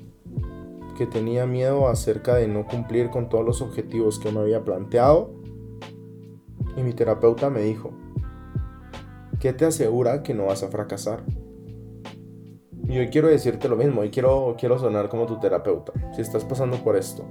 que 0.96 1.04
tenía 1.04 1.44
miedo 1.44 1.88
acerca 1.88 2.36
de 2.36 2.48
no 2.48 2.66
cumplir 2.66 3.10
con 3.10 3.28
todos 3.28 3.44
los 3.44 3.60
objetivos 3.60 4.18
que 4.18 4.32
me 4.32 4.40
había 4.40 4.64
planteado. 4.64 5.30
Y 6.74 6.82
mi 6.82 6.94
terapeuta 6.94 7.50
me 7.50 7.60
dijo, 7.60 7.90
¿qué 9.40 9.52
te 9.52 9.66
asegura 9.66 10.22
que 10.22 10.32
no 10.32 10.46
vas 10.46 10.62
a 10.62 10.68
fracasar? 10.68 11.22
Y 12.88 12.96
hoy 12.96 13.08
quiero 13.08 13.28
decirte 13.28 13.68
lo 13.68 13.76
mismo, 13.76 14.02
y 14.04 14.08
quiero, 14.08 14.56
quiero 14.58 14.78
sonar 14.78 15.10
como 15.10 15.26
tu 15.26 15.38
terapeuta, 15.38 15.92
si 16.16 16.22
estás 16.22 16.46
pasando 16.46 16.78
por 16.78 16.96
esto. 16.96 17.26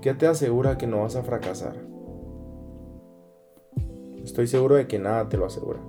¿Qué 0.00 0.14
te 0.14 0.28
asegura 0.28 0.78
que 0.78 0.86
no 0.86 1.00
vas 1.00 1.16
a 1.16 1.24
fracasar? 1.24 1.74
Estoy 4.22 4.46
seguro 4.46 4.76
de 4.76 4.86
que 4.86 5.00
nada 5.00 5.28
te 5.28 5.36
lo 5.36 5.46
asegura. 5.46 5.80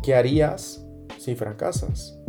¿Qué 0.00 0.14
harías 0.14 0.86
si 1.18 1.34
fracasas? 1.34 2.20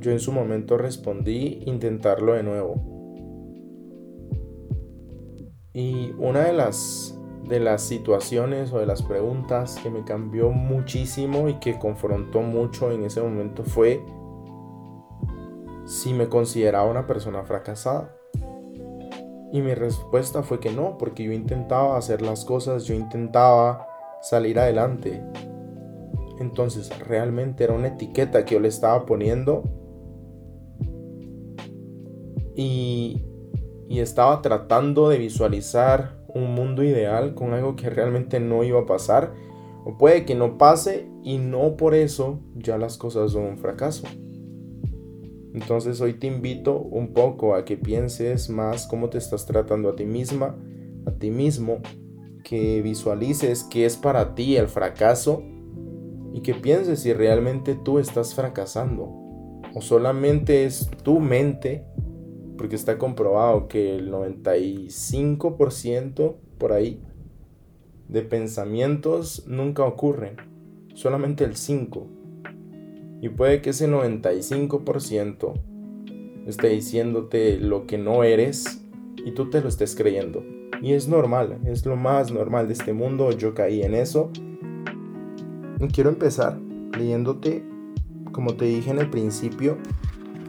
Yo 0.00 0.10
en 0.10 0.18
su 0.18 0.32
momento 0.32 0.78
respondí 0.78 1.62
intentarlo 1.66 2.32
de 2.32 2.42
nuevo. 2.42 2.74
Y 5.72 6.12
una 6.18 6.40
de 6.40 6.52
las 6.52 7.16
de 7.48 7.58
las 7.58 7.82
situaciones 7.82 8.72
o 8.72 8.78
de 8.78 8.86
las 8.86 9.02
preguntas 9.02 9.78
que 9.82 9.90
me 9.90 10.04
cambió 10.04 10.50
muchísimo 10.50 11.48
y 11.48 11.54
que 11.54 11.78
confrontó 11.78 12.42
mucho 12.42 12.92
en 12.92 13.02
ese 13.02 13.20
momento 13.20 13.64
fue 13.64 14.00
si 15.84 16.14
me 16.14 16.28
consideraba 16.28 16.88
una 16.88 17.06
persona 17.06 17.42
fracasada. 17.42 18.14
Y 19.52 19.60
mi 19.62 19.74
respuesta 19.74 20.44
fue 20.44 20.60
que 20.60 20.70
no, 20.70 20.96
porque 20.96 21.24
yo 21.24 21.32
intentaba 21.32 21.96
hacer 21.96 22.22
las 22.22 22.44
cosas, 22.44 22.84
yo 22.84 22.94
intentaba 22.94 23.88
salir 24.22 24.60
adelante. 24.60 25.20
Entonces 26.38 26.96
realmente 27.00 27.64
era 27.64 27.74
una 27.74 27.88
etiqueta 27.88 28.44
que 28.44 28.54
yo 28.54 28.60
le 28.60 28.68
estaba 28.68 29.04
poniendo 29.04 29.64
y, 32.60 33.22
estaba 33.88 34.40
tratando 34.42 35.08
de 35.08 35.18
visualizar 35.18 36.24
un 36.32 36.54
mundo 36.54 36.82
ideal 36.82 37.34
con 37.34 37.52
algo 37.52 37.74
que 37.74 37.90
realmente 37.90 38.38
no 38.38 38.62
iba 38.62 38.80
a 38.80 38.86
pasar. 38.86 39.32
O 39.84 39.96
puede 39.98 40.24
que 40.24 40.34
no 40.34 40.58
pase 40.58 41.08
y 41.24 41.38
no 41.38 41.76
por 41.76 41.94
eso 41.94 42.40
ya 42.54 42.78
las 42.78 42.98
cosas 42.98 43.32
son 43.32 43.44
un 43.44 43.58
fracaso. 43.58 44.06
Entonces 45.54 46.00
hoy 46.00 46.14
te 46.14 46.28
invito 46.28 46.78
un 46.78 47.12
poco 47.12 47.54
a 47.54 47.64
que 47.64 47.76
pienses 47.76 48.48
más 48.48 48.86
cómo 48.86 49.08
te 49.08 49.18
estás 49.18 49.46
tratando 49.46 49.88
a 49.88 49.96
ti 49.96 50.04
misma, 50.04 50.56
a 51.06 51.10
ti 51.12 51.30
mismo, 51.30 51.78
que 52.44 52.82
visualices 52.82 53.64
qué 53.64 53.86
es 53.86 53.96
para 53.96 54.34
ti 54.34 54.56
el 54.56 54.68
fracaso 54.68 55.42
y 56.32 56.42
que 56.42 56.54
pienses 56.54 57.00
si 57.00 57.12
realmente 57.12 57.74
tú 57.74 57.98
estás 57.98 58.34
fracasando 58.34 59.20
o 59.74 59.80
solamente 59.80 60.64
es 60.64 60.90
tu 61.02 61.20
mente, 61.20 61.84
porque 62.60 62.76
está 62.76 62.98
comprobado 62.98 63.66
que 63.68 63.96
el 63.96 64.12
95% 64.12 66.34
por 66.58 66.74
ahí 66.74 67.00
de 68.06 68.20
pensamientos 68.20 69.46
nunca 69.46 69.82
ocurren, 69.84 70.36
solamente 70.92 71.44
el 71.44 71.54
5%. 71.54 72.06
Y 73.22 73.30
puede 73.30 73.62
que 73.62 73.70
ese 73.70 73.88
95% 73.88 75.54
esté 76.46 76.68
diciéndote 76.68 77.56
lo 77.56 77.86
que 77.86 77.96
no 77.96 78.24
eres 78.24 78.84
y 79.24 79.30
tú 79.30 79.48
te 79.48 79.62
lo 79.62 79.70
estés 79.70 79.96
creyendo. 79.96 80.44
Y 80.82 80.92
es 80.92 81.08
normal, 81.08 81.60
es 81.64 81.86
lo 81.86 81.96
más 81.96 82.30
normal 82.30 82.66
de 82.66 82.74
este 82.74 82.92
mundo, 82.92 83.32
yo 83.32 83.54
caí 83.54 83.82
en 83.82 83.94
eso. 83.94 84.30
Y 85.80 85.88
quiero 85.88 86.10
empezar 86.10 86.60
leyéndote, 86.94 87.64
como 88.32 88.54
te 88.54 88.66
dije 88.66 88.90
en 88.90 88.98
el 88.98 89.08
principio, 89.08 89.78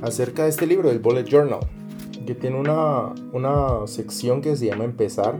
acerca 0.01 0.43
de 0.43 0.49
este 0.49 0.67
libro, 0.67 0.91
el 0.91 0.99
Bullet 0.99 1.23
Journal, 1.23 1.61
que 2.25 2.35
tiene 2.35 2.59
una, 2.59 3.13
una 3.33 3.87
sección 3.87 4.41
que 4.41 4.55
se 4.55 4.67
llama 4.67 4.85
Empezar, 4.85 5.39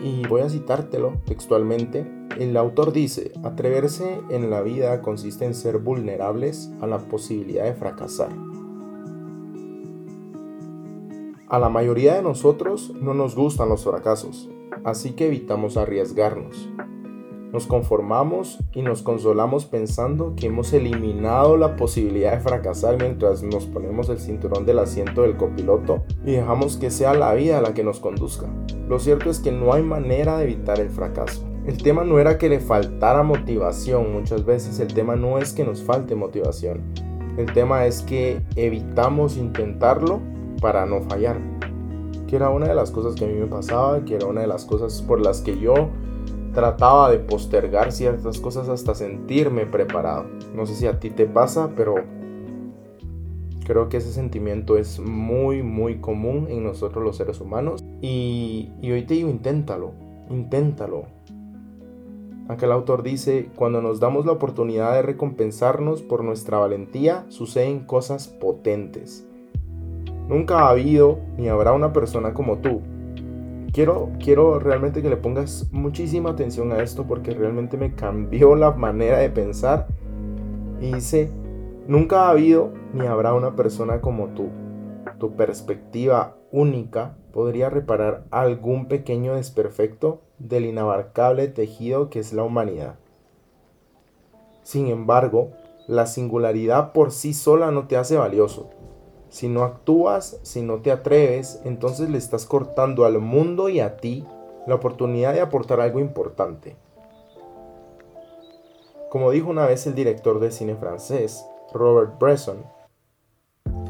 y 0.00 0.26
voy 0.26 0.42
a 0.42 0.50
citártelo 0.50 1.14
textualmente. 1.26 2.06
El 2.38 2.56
autor 2.56 2.92
dice, 2.92 3.32
atreverse 3.44 4.20
en 4.28 4.50
la 4.50 4.62
vida 4.62 5.00
consiste 5.00 5.44
en 5.44 5.54
ser 5.54 5.78
vulnerables 5.78 6.70
a 6.80 6.86
la 6.86 6.98
posibilidad 6.98 7.64
de 7.64 7.74
fracasar. 7.74 8.30
A 11.48 11.58
la 11.58 11.68
mayoría 11.68 12.14
de 12.14 12.22
nosotros 12.22 12.92
no 13.00 13.14
nos 13.14 13.36
gustan 13.36 13.68
los 13.68 13.84
fracasos, 13.84 14.50
así 14.84 15.12
que 15.12 15.26
evitamos 15.26 15.76
arriesgarnos. 15.76 16.68
Nos 17.56 17.66
conformamos 17.66 18.58
y 18.74 18.82
nos 18.82 19.00
consolamos 19.00 19.64
pensando 19.64 20.34
que 20.36 20.48
hemos 20.48 20.74
eliminado 20.74 21.56
la 21.56 21.74
posibilidad 21.76 22.32
de 22.32 22.40
fracasar 22.40 22.98
mientras 23.00 23.42
nos 23.42 23.64
ponemos 23.64 24.10
el 24.10 24.18
cinturón 24.18 24.66
del 24.66 24.78
asiento 24.78 25.22
del 25.22 25.38
copiloto 25.38 26.04
y 26.26 26.32
dejamos 26.32 26.76
que 26.76 26.90
sea 26.90 27.14
la 27.14 27.32
vida 27.32 27.62
la 27.62 27.72
que 27.72 27.82
nos 27.82 27.98
conduzca. 27.98 28.46
Lo 28.86 28.98
cierto 28.98 29.30
es 29.30 29.40
que 29.40 29.52
no 29.52 29.72
hay 29.72 29.82
manera 29.82 30.36
de 30.36 30.44
evitar 30.44 30.80
el 30.80 30.90
fracaso. 30.90 31.48
El 31.64 31.82
tema 31.82 32.04
no 32.04 32.18
era 32.18 32.36
que 32.36 32.50
le 32.50 32.60
faltara 32.60 33.22
motivación, 33.22 34.12
muchas 34.12 34.44
veces 34.44 34.78
el 34.78 34.92
tema 34.92 35.16
no 35.16 35.38
es 35.38 35.54
que 35.54 35.64
nos 35.64 35.82
falte 35.82 36.14
motivación. 36.14 36.82
El 37.38 37.50
tema 37.54 37.86
es 37.86 38.02
que 38.02 38.42
evitamos 38.54 39.38
intentarlo 39.38 40.20
para 40.60 40.84
no 40.84 41.00
fallar. 41.00 41.40
Que 42.26 42.36
era 42.36 42.50
una 42.50 42.68
de 42.68 42.74
las 42.74 42.90
cosas 42.90 43.14
que 43.14 43.24
a 43.24 43.28
mí 43.28 43.34
me 43.40 43.46
pasaba, 43.46 44.04
que 44.04 44.16
era 44.16 44.26
una 44.26 44.42
de 44.42 44.46
las 44.46 44.66
cosas 44.66 45.00
por 45.00 45.22
las 45.22 45.40
que 45.40 45.58
yo 45.58 45.88
trataba 46.56 47.10
de 47.10 47.18
postergar 47.18 47.92
ciertas 47.92 48.40
cosas 48.40 48.70
hasta 48.70 48.94
sentirme 48.94 49.66
preparado. 49.66 50.24
No 50.54 50.64
sé 50.64 50.74
si 50.74 50.86
a 50.86 50.98
ti 50.98 51.10
te 51.10 51.26
pasa, 51.26 51.72
pero 51.76 51.96
creo 53.66 53.90
que 53.90 53.98
ese 53.98 54.10
sentimiento 54.10 54.78
es 54.78 54.98
muy, 54.98 55.62
muy 55.62 56.00
común 56.00 56.46
en 56.48 56.64
nosotros 56.64 57.04
los 57.04 57.18
seres 57.18 57.42
humanos. 57.42 57.84
Y, 58.00 58.70
hoy 58.82 59.02
te 59.02 59.12
digo, 59.12 59.28
inténtalo, 59.28 59.92
inténtalo. 60.30 61.04
Aunque 62.48 62.64
el 62.64 62.72
autor 62.72 63.02
dice, 63.02 63.50
cuando 63.54 63.82
nos 63.82 64.00
damos 64.00 64.24
la 64.24 64.32
oportunidad 64.32 64.94
de 64.94 65.02
recompensarnos 65.02 66.00
por 66.00 66.24
nuestra 66.24 66.56
valentía, 66.56 67.26
suceden 67.28 67.80
cosas 67.80 68.28
potentes. 68.28 69.28
Nunca 70.26 70.60
ha 70.60 70.70
habido 70.70 71.18
ni 71.36 71.50
habrá 71.50 71.74
una 71.74 71.92
persona 71.92 72.32
como 72.32 72.58
tú, 72.58 72.80
quiero, 74.18 74.58
realmente 74.58 75.02
que 75.02 75.10
le 75.10 75.18
pongas 75.18 75.66
muchísima 75.70 76.30
atención 76.30 76.72
a 76.72 76.82
esto 76.82 77.04
porque 77.06 77.32
realmente 77.32 77.76
me 77.76 77.94
cambió 77.94 78.56
la 78.56 78.70
manera 78.70 79.18
de 79.18 79.28
pensar. 79.28 79.86
Y 80.80 80.94
dice, 80.94 81.30
nunca 81.86 82.22
ha 82.22 82.30
habido 82.30 82.72
ni 82.94 83.06
habrá 83.06 83.34
una 83.34 83.54
persona 83.54 84.00
como 84.00 84.28
tú. 84.28 84.48
Tu 85.18 85.36
perspectiva 85.36 86.36
única 86.52 87.16
podría 87.32 87.68
reparar 87.68 88.24
algún 88.30 88.86
pequeño 88.86 89.34
desperfecto 89.34 90.22
del 90.38 90.64
inabarcable 90.64 91.48
tejido 91.48 92.08
que 92.08 92.20
es 92.20 92.32
la 92.32 92.44
humanidad. 92.44 92.94
Sin 94.62 94.86
embargo, 94.88 95.50
la 95.86 96.06
singularidad 96.06 96.92
por 96.92 97.12
sí 97.12 97.34
sola 97.34 97.70
no 97.70 97.86
te 97.86 97.98
hace 97.98 98.16
valioso. 98.16 98.70
Si 99.36 99.48
no 99.48 99.64
actúas, 99.64 100.40
si 100.44 100.62
no 100.62 100.78
te 100.78 100.90
atreves, 100.90 101.60
entonces 101.66 102.08
le 102.08 102.16
estás 102.16 102.46
cortando 102.46 103.04
al 103.04 103.18
mundo 103.18 103.68
y 103.68 103.80
a 103.80 103.98
ti 103.98 104.24
la 104.66 104.76
oportunidad 104.76 105.34
de 105.34 105.42
aportar 105.42 105.78
algo 105.78 106.00
importante. 106.00 106.74
Como 109.10 109.30
dijo 109.30 109.50
una 109.50 109.66
vez 109.66 109.86
el 109.86 109.94
director 109.94 110.40
de 110.40 110.50
cine 110.50 110.74
francés, 110.74 111.44
Robert 111.74 112.18
Bresson, 112.18 112.64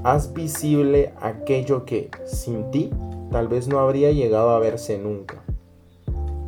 haz 0.02 0.32
visible 0.32 1.14
aquello 1.20 1.84
que, 1.84 2.10
sin 2.24 2.72
ti, 2.72 2.90
tal 3.30 3.46
vez 3.46 3.68
no 3.68 3.78
habría 3.78 4.10
llegado 4.10 4.50
a 4.50 4.58
verse 4.58 4.98
nunca. 4.98 5.44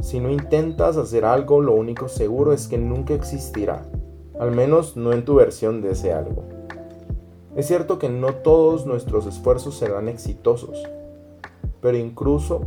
Si 0.00 0.18
no 0.18 0.28
intentas 0.28 0.96
hacer 0.96 1.24
algo, 1.24 1.60
lo 1.60 1.74
único 1.74 2.08
seguro 2.08 2.52
es 2.52 2.66
que 2.66 2.78
nunca 2.78 3.14
existirá, 3.14 3.86
al 4.40 4.50
menos 4.50 4.96
no 4.96 5.12
en 5.12 5.24
tu 5.24 5.36
versión 5.36 5.82
de 5.82 5.92
ese 5.92 6.12
algo. 6.12 6.57
Es 7.58 7.66
cierto 7.66 7.98
que 7.98 8.08
no 8.08 8.34
todos 8.34 8.86
nuestros 8.86 9.26
esfuerzos 9.26 9.76
serán 9.76 10.08
exitosos, 10.08 10.80
pero 11.80 11.96
incluso, 11.96 12.60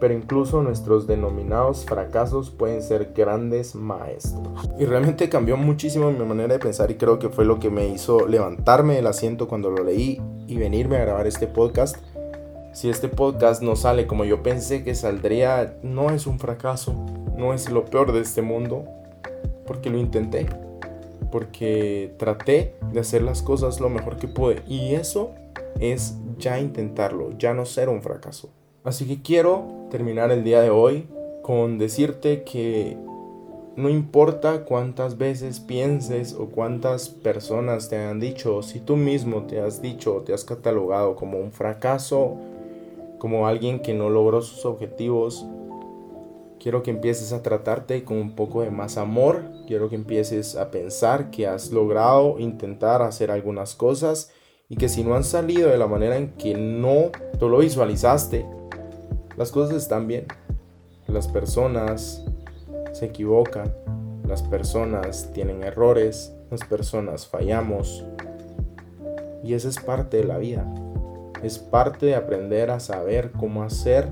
pero 0.00 0.14
incluso 0.14 0.62
nuestros 0.62 1.06
denominados 1.06 1.84
fracasos 1.84 2.48
pueden 2.48 2.82
ser 2.82 3.12
grandes 3.14 3.74
maestros. 3.74 4.70
Y 4.78 4.86
realmente 4.86 5.28
cambió 5.28 5.58
muchísimo 5.58 6.10
mi 6.10 6.24
manera 6.24 6.54
de 6.54 6.58
pensar 6.58 6.90
y 6.90 6.94
creo 6.94 7.18
que 7.18 7.28
fue 7.28 7.44
lo 7.44 7.60
que 7.60 7.68
me 7.68 7.86
hizo 7.88 8.26
levantarme 8.26 8.94
del 8.94 9.06
asiento 9.06 9.46
cuando 9.46 9.68
lo 9.68 9.84
leí 9.84 10.22
y 10.46 10.56
venirme 10.56 10.96
a 10.96 11.00
grabar 11.00 11.26
este 11.26 11.46
podcast. 11.46 11.98
Si 12.72 12.88
este 12.88 13.10
podcast 13.10 13.60
no 13.60 13.76
sale 13.76 14.06
como 14.06 14.24
yo 14.24 14.42
pensé 14.42 14.84
que 14.84 14.94
saldría, 14.94 15.76
no 15.82 16.08
es 16.12 16.26
un 16.26 16.38
fracaso, 16.38 16.94
no 17.36 17.52
es 17.52 17.68
lo 17.68 17.84
peor 17.84 18.12
de 18.12 18.20
este 18.22 18.40
mundo, 18.40 18.86
porque 19.66 19.90
lo 19.90 19.98
intenté 19.98 20.46
porque 21.30 22.14
traté 22.18 22.74
de 22.92 23.00
hacer 23.00 23.22
las 23.22 23.42
cosas 23.42 23.80
lo 23.80 23.88
mejor 23.88 24.16
que 24.16 24.28
pude 24.28 24.62
y 24.68 24.94
eso 24.94 25.30
es 25.80 26.16
ya 26.38 26.58
intentarlo, 26.58 27.36
ya 27.38 27.54
no 27.54 27.64
ser 27.64 27.88
un 27.88 28.02
fracaso. 28.02 28.50
Así 28.84 29.06
que 29.06 29.22
quiero 29.22 29.66
terminar 29.90 30.30
el 30.30 30.44
día 30.44 30.60
de 30.60 30.70
hoy 30.70 31.06
con 31.42 31.78
decirte 31.78 32.42
que 32.42 32.96
no 33.76 33.88
importa 33.88 34.64
cuántas 34.64 35.18
veces 35.18 35.60
pienses 35.60 36.34
o 36.34 36.46
cuántas 36.46 37.08
personas 37.08 37.88
te 37.88 37.96
han 37.96 38.18
dicho, 38.18 38.62
si 38.62 38.80
tú 38.80 38.96
mismo 38.96 39.44
te 39.44 39.60
has 39.60 39.80
dicho 39.80 40.16
o 40.16 40.20
te 40.22 40.34
has 40.34 40.44
catalogado 40.44 41.14
como 41.14 41.38
un 41.38 41.52
fracaso, 41.52 42.36
como 43.18 43.46
alguien 43.46 43.80
que 43.80 43.94
no 43.94 44.10
logró 44.10 44.42
sus 44.42 44.64
objetivos, 44.64 45.46
Quiero 46.60 46.82
que 46.82 46.90
empieces 46.90 47.32
a 47.32 47.42
tratarte 47.42 48.02
con 48.02 48.16
un 48.16 48.34
poco 48.34 48.62
de 48.62 48.70
más 48.70 48.96
amor. 48.98 49.44
Quiero 49.68 49.88
que 49.88 49.94
empieces 49.94 50.56
a 50.56 50.72
pensar 50.72 51.30
que 51.30 51.46
has 51.46 51.70
logrado 51.70 52.38
intentar 52.40 53.00
hacer 53.02 53.30
algunas 53.30 53.76
cosas 53.76 54.32
y 54.68 54.76
que 54.76 54.88
si 54.88 55.04
no 55.04 55.14
han 55.14 55.22
salido 55.22 55.70
de 55.70 55.78
la 55.78 55.86
manera 55.86 56.16
en 56.16 56.32
que 56.32 56.54
no 56.54 57.12
tú 57.38 57.48
lo 57.48 57.58
visualizaste, 57.58 58.44
las 59.36 59.52
cosas 59.52 59.76
están 59.76 60.08
bien. 60.08 60.26
Las 61.06 61.28
personas 61.28 62.24
se 62.92 63.06
equivocan, 63.06 63.72
las 64.26 64.42
personas 64.42 65.30
tienen 65.32 65.62
errores, 65.62 66.34
las 66.50 66.64
personas 66.64 67.28
fallamos. 67.28 68.04
Y 69.44 69.54
esa 69.54 69.68
es 69.68 69.78
parte 69.78 70.16
de 70.18 70.24
la 70.24 70.38
vida. 70.38 70.66
Es 71.42 71.60
parte 71.60 72.06
de 72.06 72.16
aprender 72.16 72.72
a 72.72 72.80
saber 72.80 73.30
cómo 73.30 73.62
hacer 73.62 74.08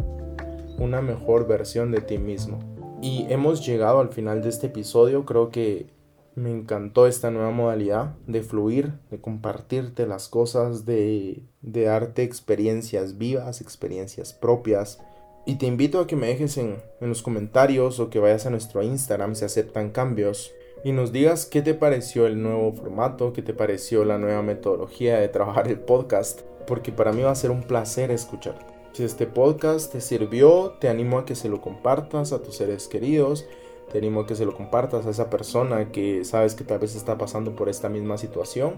una 0.79 1.03
mejor 1.03 1.47
versión 1.47 1.91
de 1.91 2.01
ti 2.01 2.19
mismo. 2.19 2.59
Y 3.03 3.27
hemos 3.29 3.65
llegado 3.67 4.01
al 4.01 4.09
final 4.09 4.43
de 4.43 4.49
este 4.49 4.69
episodio, 4.69 5.25
creo 5.25 5.51
que 5.51 5.87
me 6.35 6.51
encantó 6.51 7.07
esta 7.07 7.31
nueva 7.31 7.51
modalidad 7.51 8.15
de 8.27 8.43
fluir, 8.43 8.93
de 9.11 9.21
compartirte 9.21 10.07
las 10.07 10.29
cosas, 10.29 10.85
de, 10.85 11.43
de 11.63 11.85
darte 11.85 12.23
experiencias 12.23 13.17
vivas, 13.17 13.61
experiencias 13.61 14.35
propias. 14.35 15.01
Y 15.47 15.57
te 15.57 15.67
invito 15.67 16.01
a 16.01 16.07
que 16.07 16.17
me 16.17 16.27
dejes 16.27 16.59
en, 16.59 16.77
en 17.01 17.09
los 17.09 17.23
comentarios 17.23 18.01
o 18.01 18.11
que 18.11 18.19
vayas 18.19 18.47
a 18.47 18.51
nuestro 18.51 18.83
Instagram 18.83 19.35
si 19.35 19.45
aceptan 19.45 19.91
cambios 19.91 20.53
y 20.85 20.93
nos 20.93 21.11
digas 21.11 21.47
qué 21.47 21.63
te 21.63 21.75
pareció 21.75 22.27
el 22.27 22.43
nuevo 22.43 22.73
formato, 22.73 23.33
qué 23.33 23.43
te 23.43 23.55
pareció 23.55 24.05
la 24.05 24.19
nueva 24.19 24.43
metodología 24.43 25.19
de 25.19 25.29
trabajar 25.29 25.69
el 25.69 25.81
podcast, 25.81 26.43
porque 26.67 26.93
para 26.93 27.13
mí 27.13 27.23
va 27.23 27.31
a 27.31 27.35
ser 27.35 27.51
un 27.51 27.63
placer 27.63 28.11
escucharte. 28.11 28.76
Si 28.97 29.05
este 29.05 29.27
podcast 29.27 29.93
te 29.93 30.01
sirvió, 30.01 30.71
te 30.81 30.89
animo 30.89 31.19
a 31.19 31.27
que 31.27 31.35
se 31.35 31.51
lo 31.51 31.61
compartas 31.61 32.33
a 32.33 32.43
tus 32.43 32.57
seres 32.57 32.89
queridos. 32.89 33.45
Te 33.93 33.99
animo 33.99 34.23
a 34.23 34.27
que 34.27 34.35
se 34.35 34.47
lo 34.47 34.57
compartas 34.57 35.05
a 35.05 35.11
esa 35.11 35.29
persona 35.29 35.93
que 35.93 36.25
sabes 36.25 36.55
que 36.55 36.65
tal 36.65 36.79
vez 36.79 36.97
está 36.97 37.19
pasando 37.19 37.55
por 37.55 37.69
esta 37.69 37.91
misma 37.91 38.17
situación. 38.17 38.77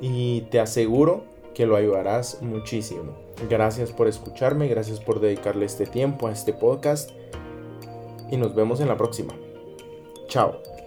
Y 0.00 0.42
te 0.52 0.60
aseguro 0.60 1.24
que 1.52 1.66
lo 1.66 1.74
ayudarás 1.74 2.40
muchísimo. 2.42 3.16
Gracias 3.48 3.90
por 3.90 4.06
escucharme, 4.06 4.68
gracias 4.68 5.00
por 5.00 5.18
dedicarle 5.18 5.66
este 5.66 5.84
tiempo 5.84 6.28
a 6.28 6.32
este 6.32 6.52
podcast. 6.52 7.10
Y 8.30 8.36
nos 8.36 8.54
vemos 8.54 8.78
en 8.78 8.86
la 8.86 8.96
próxima. 8.96 9.34
Chao. 10.28 10.79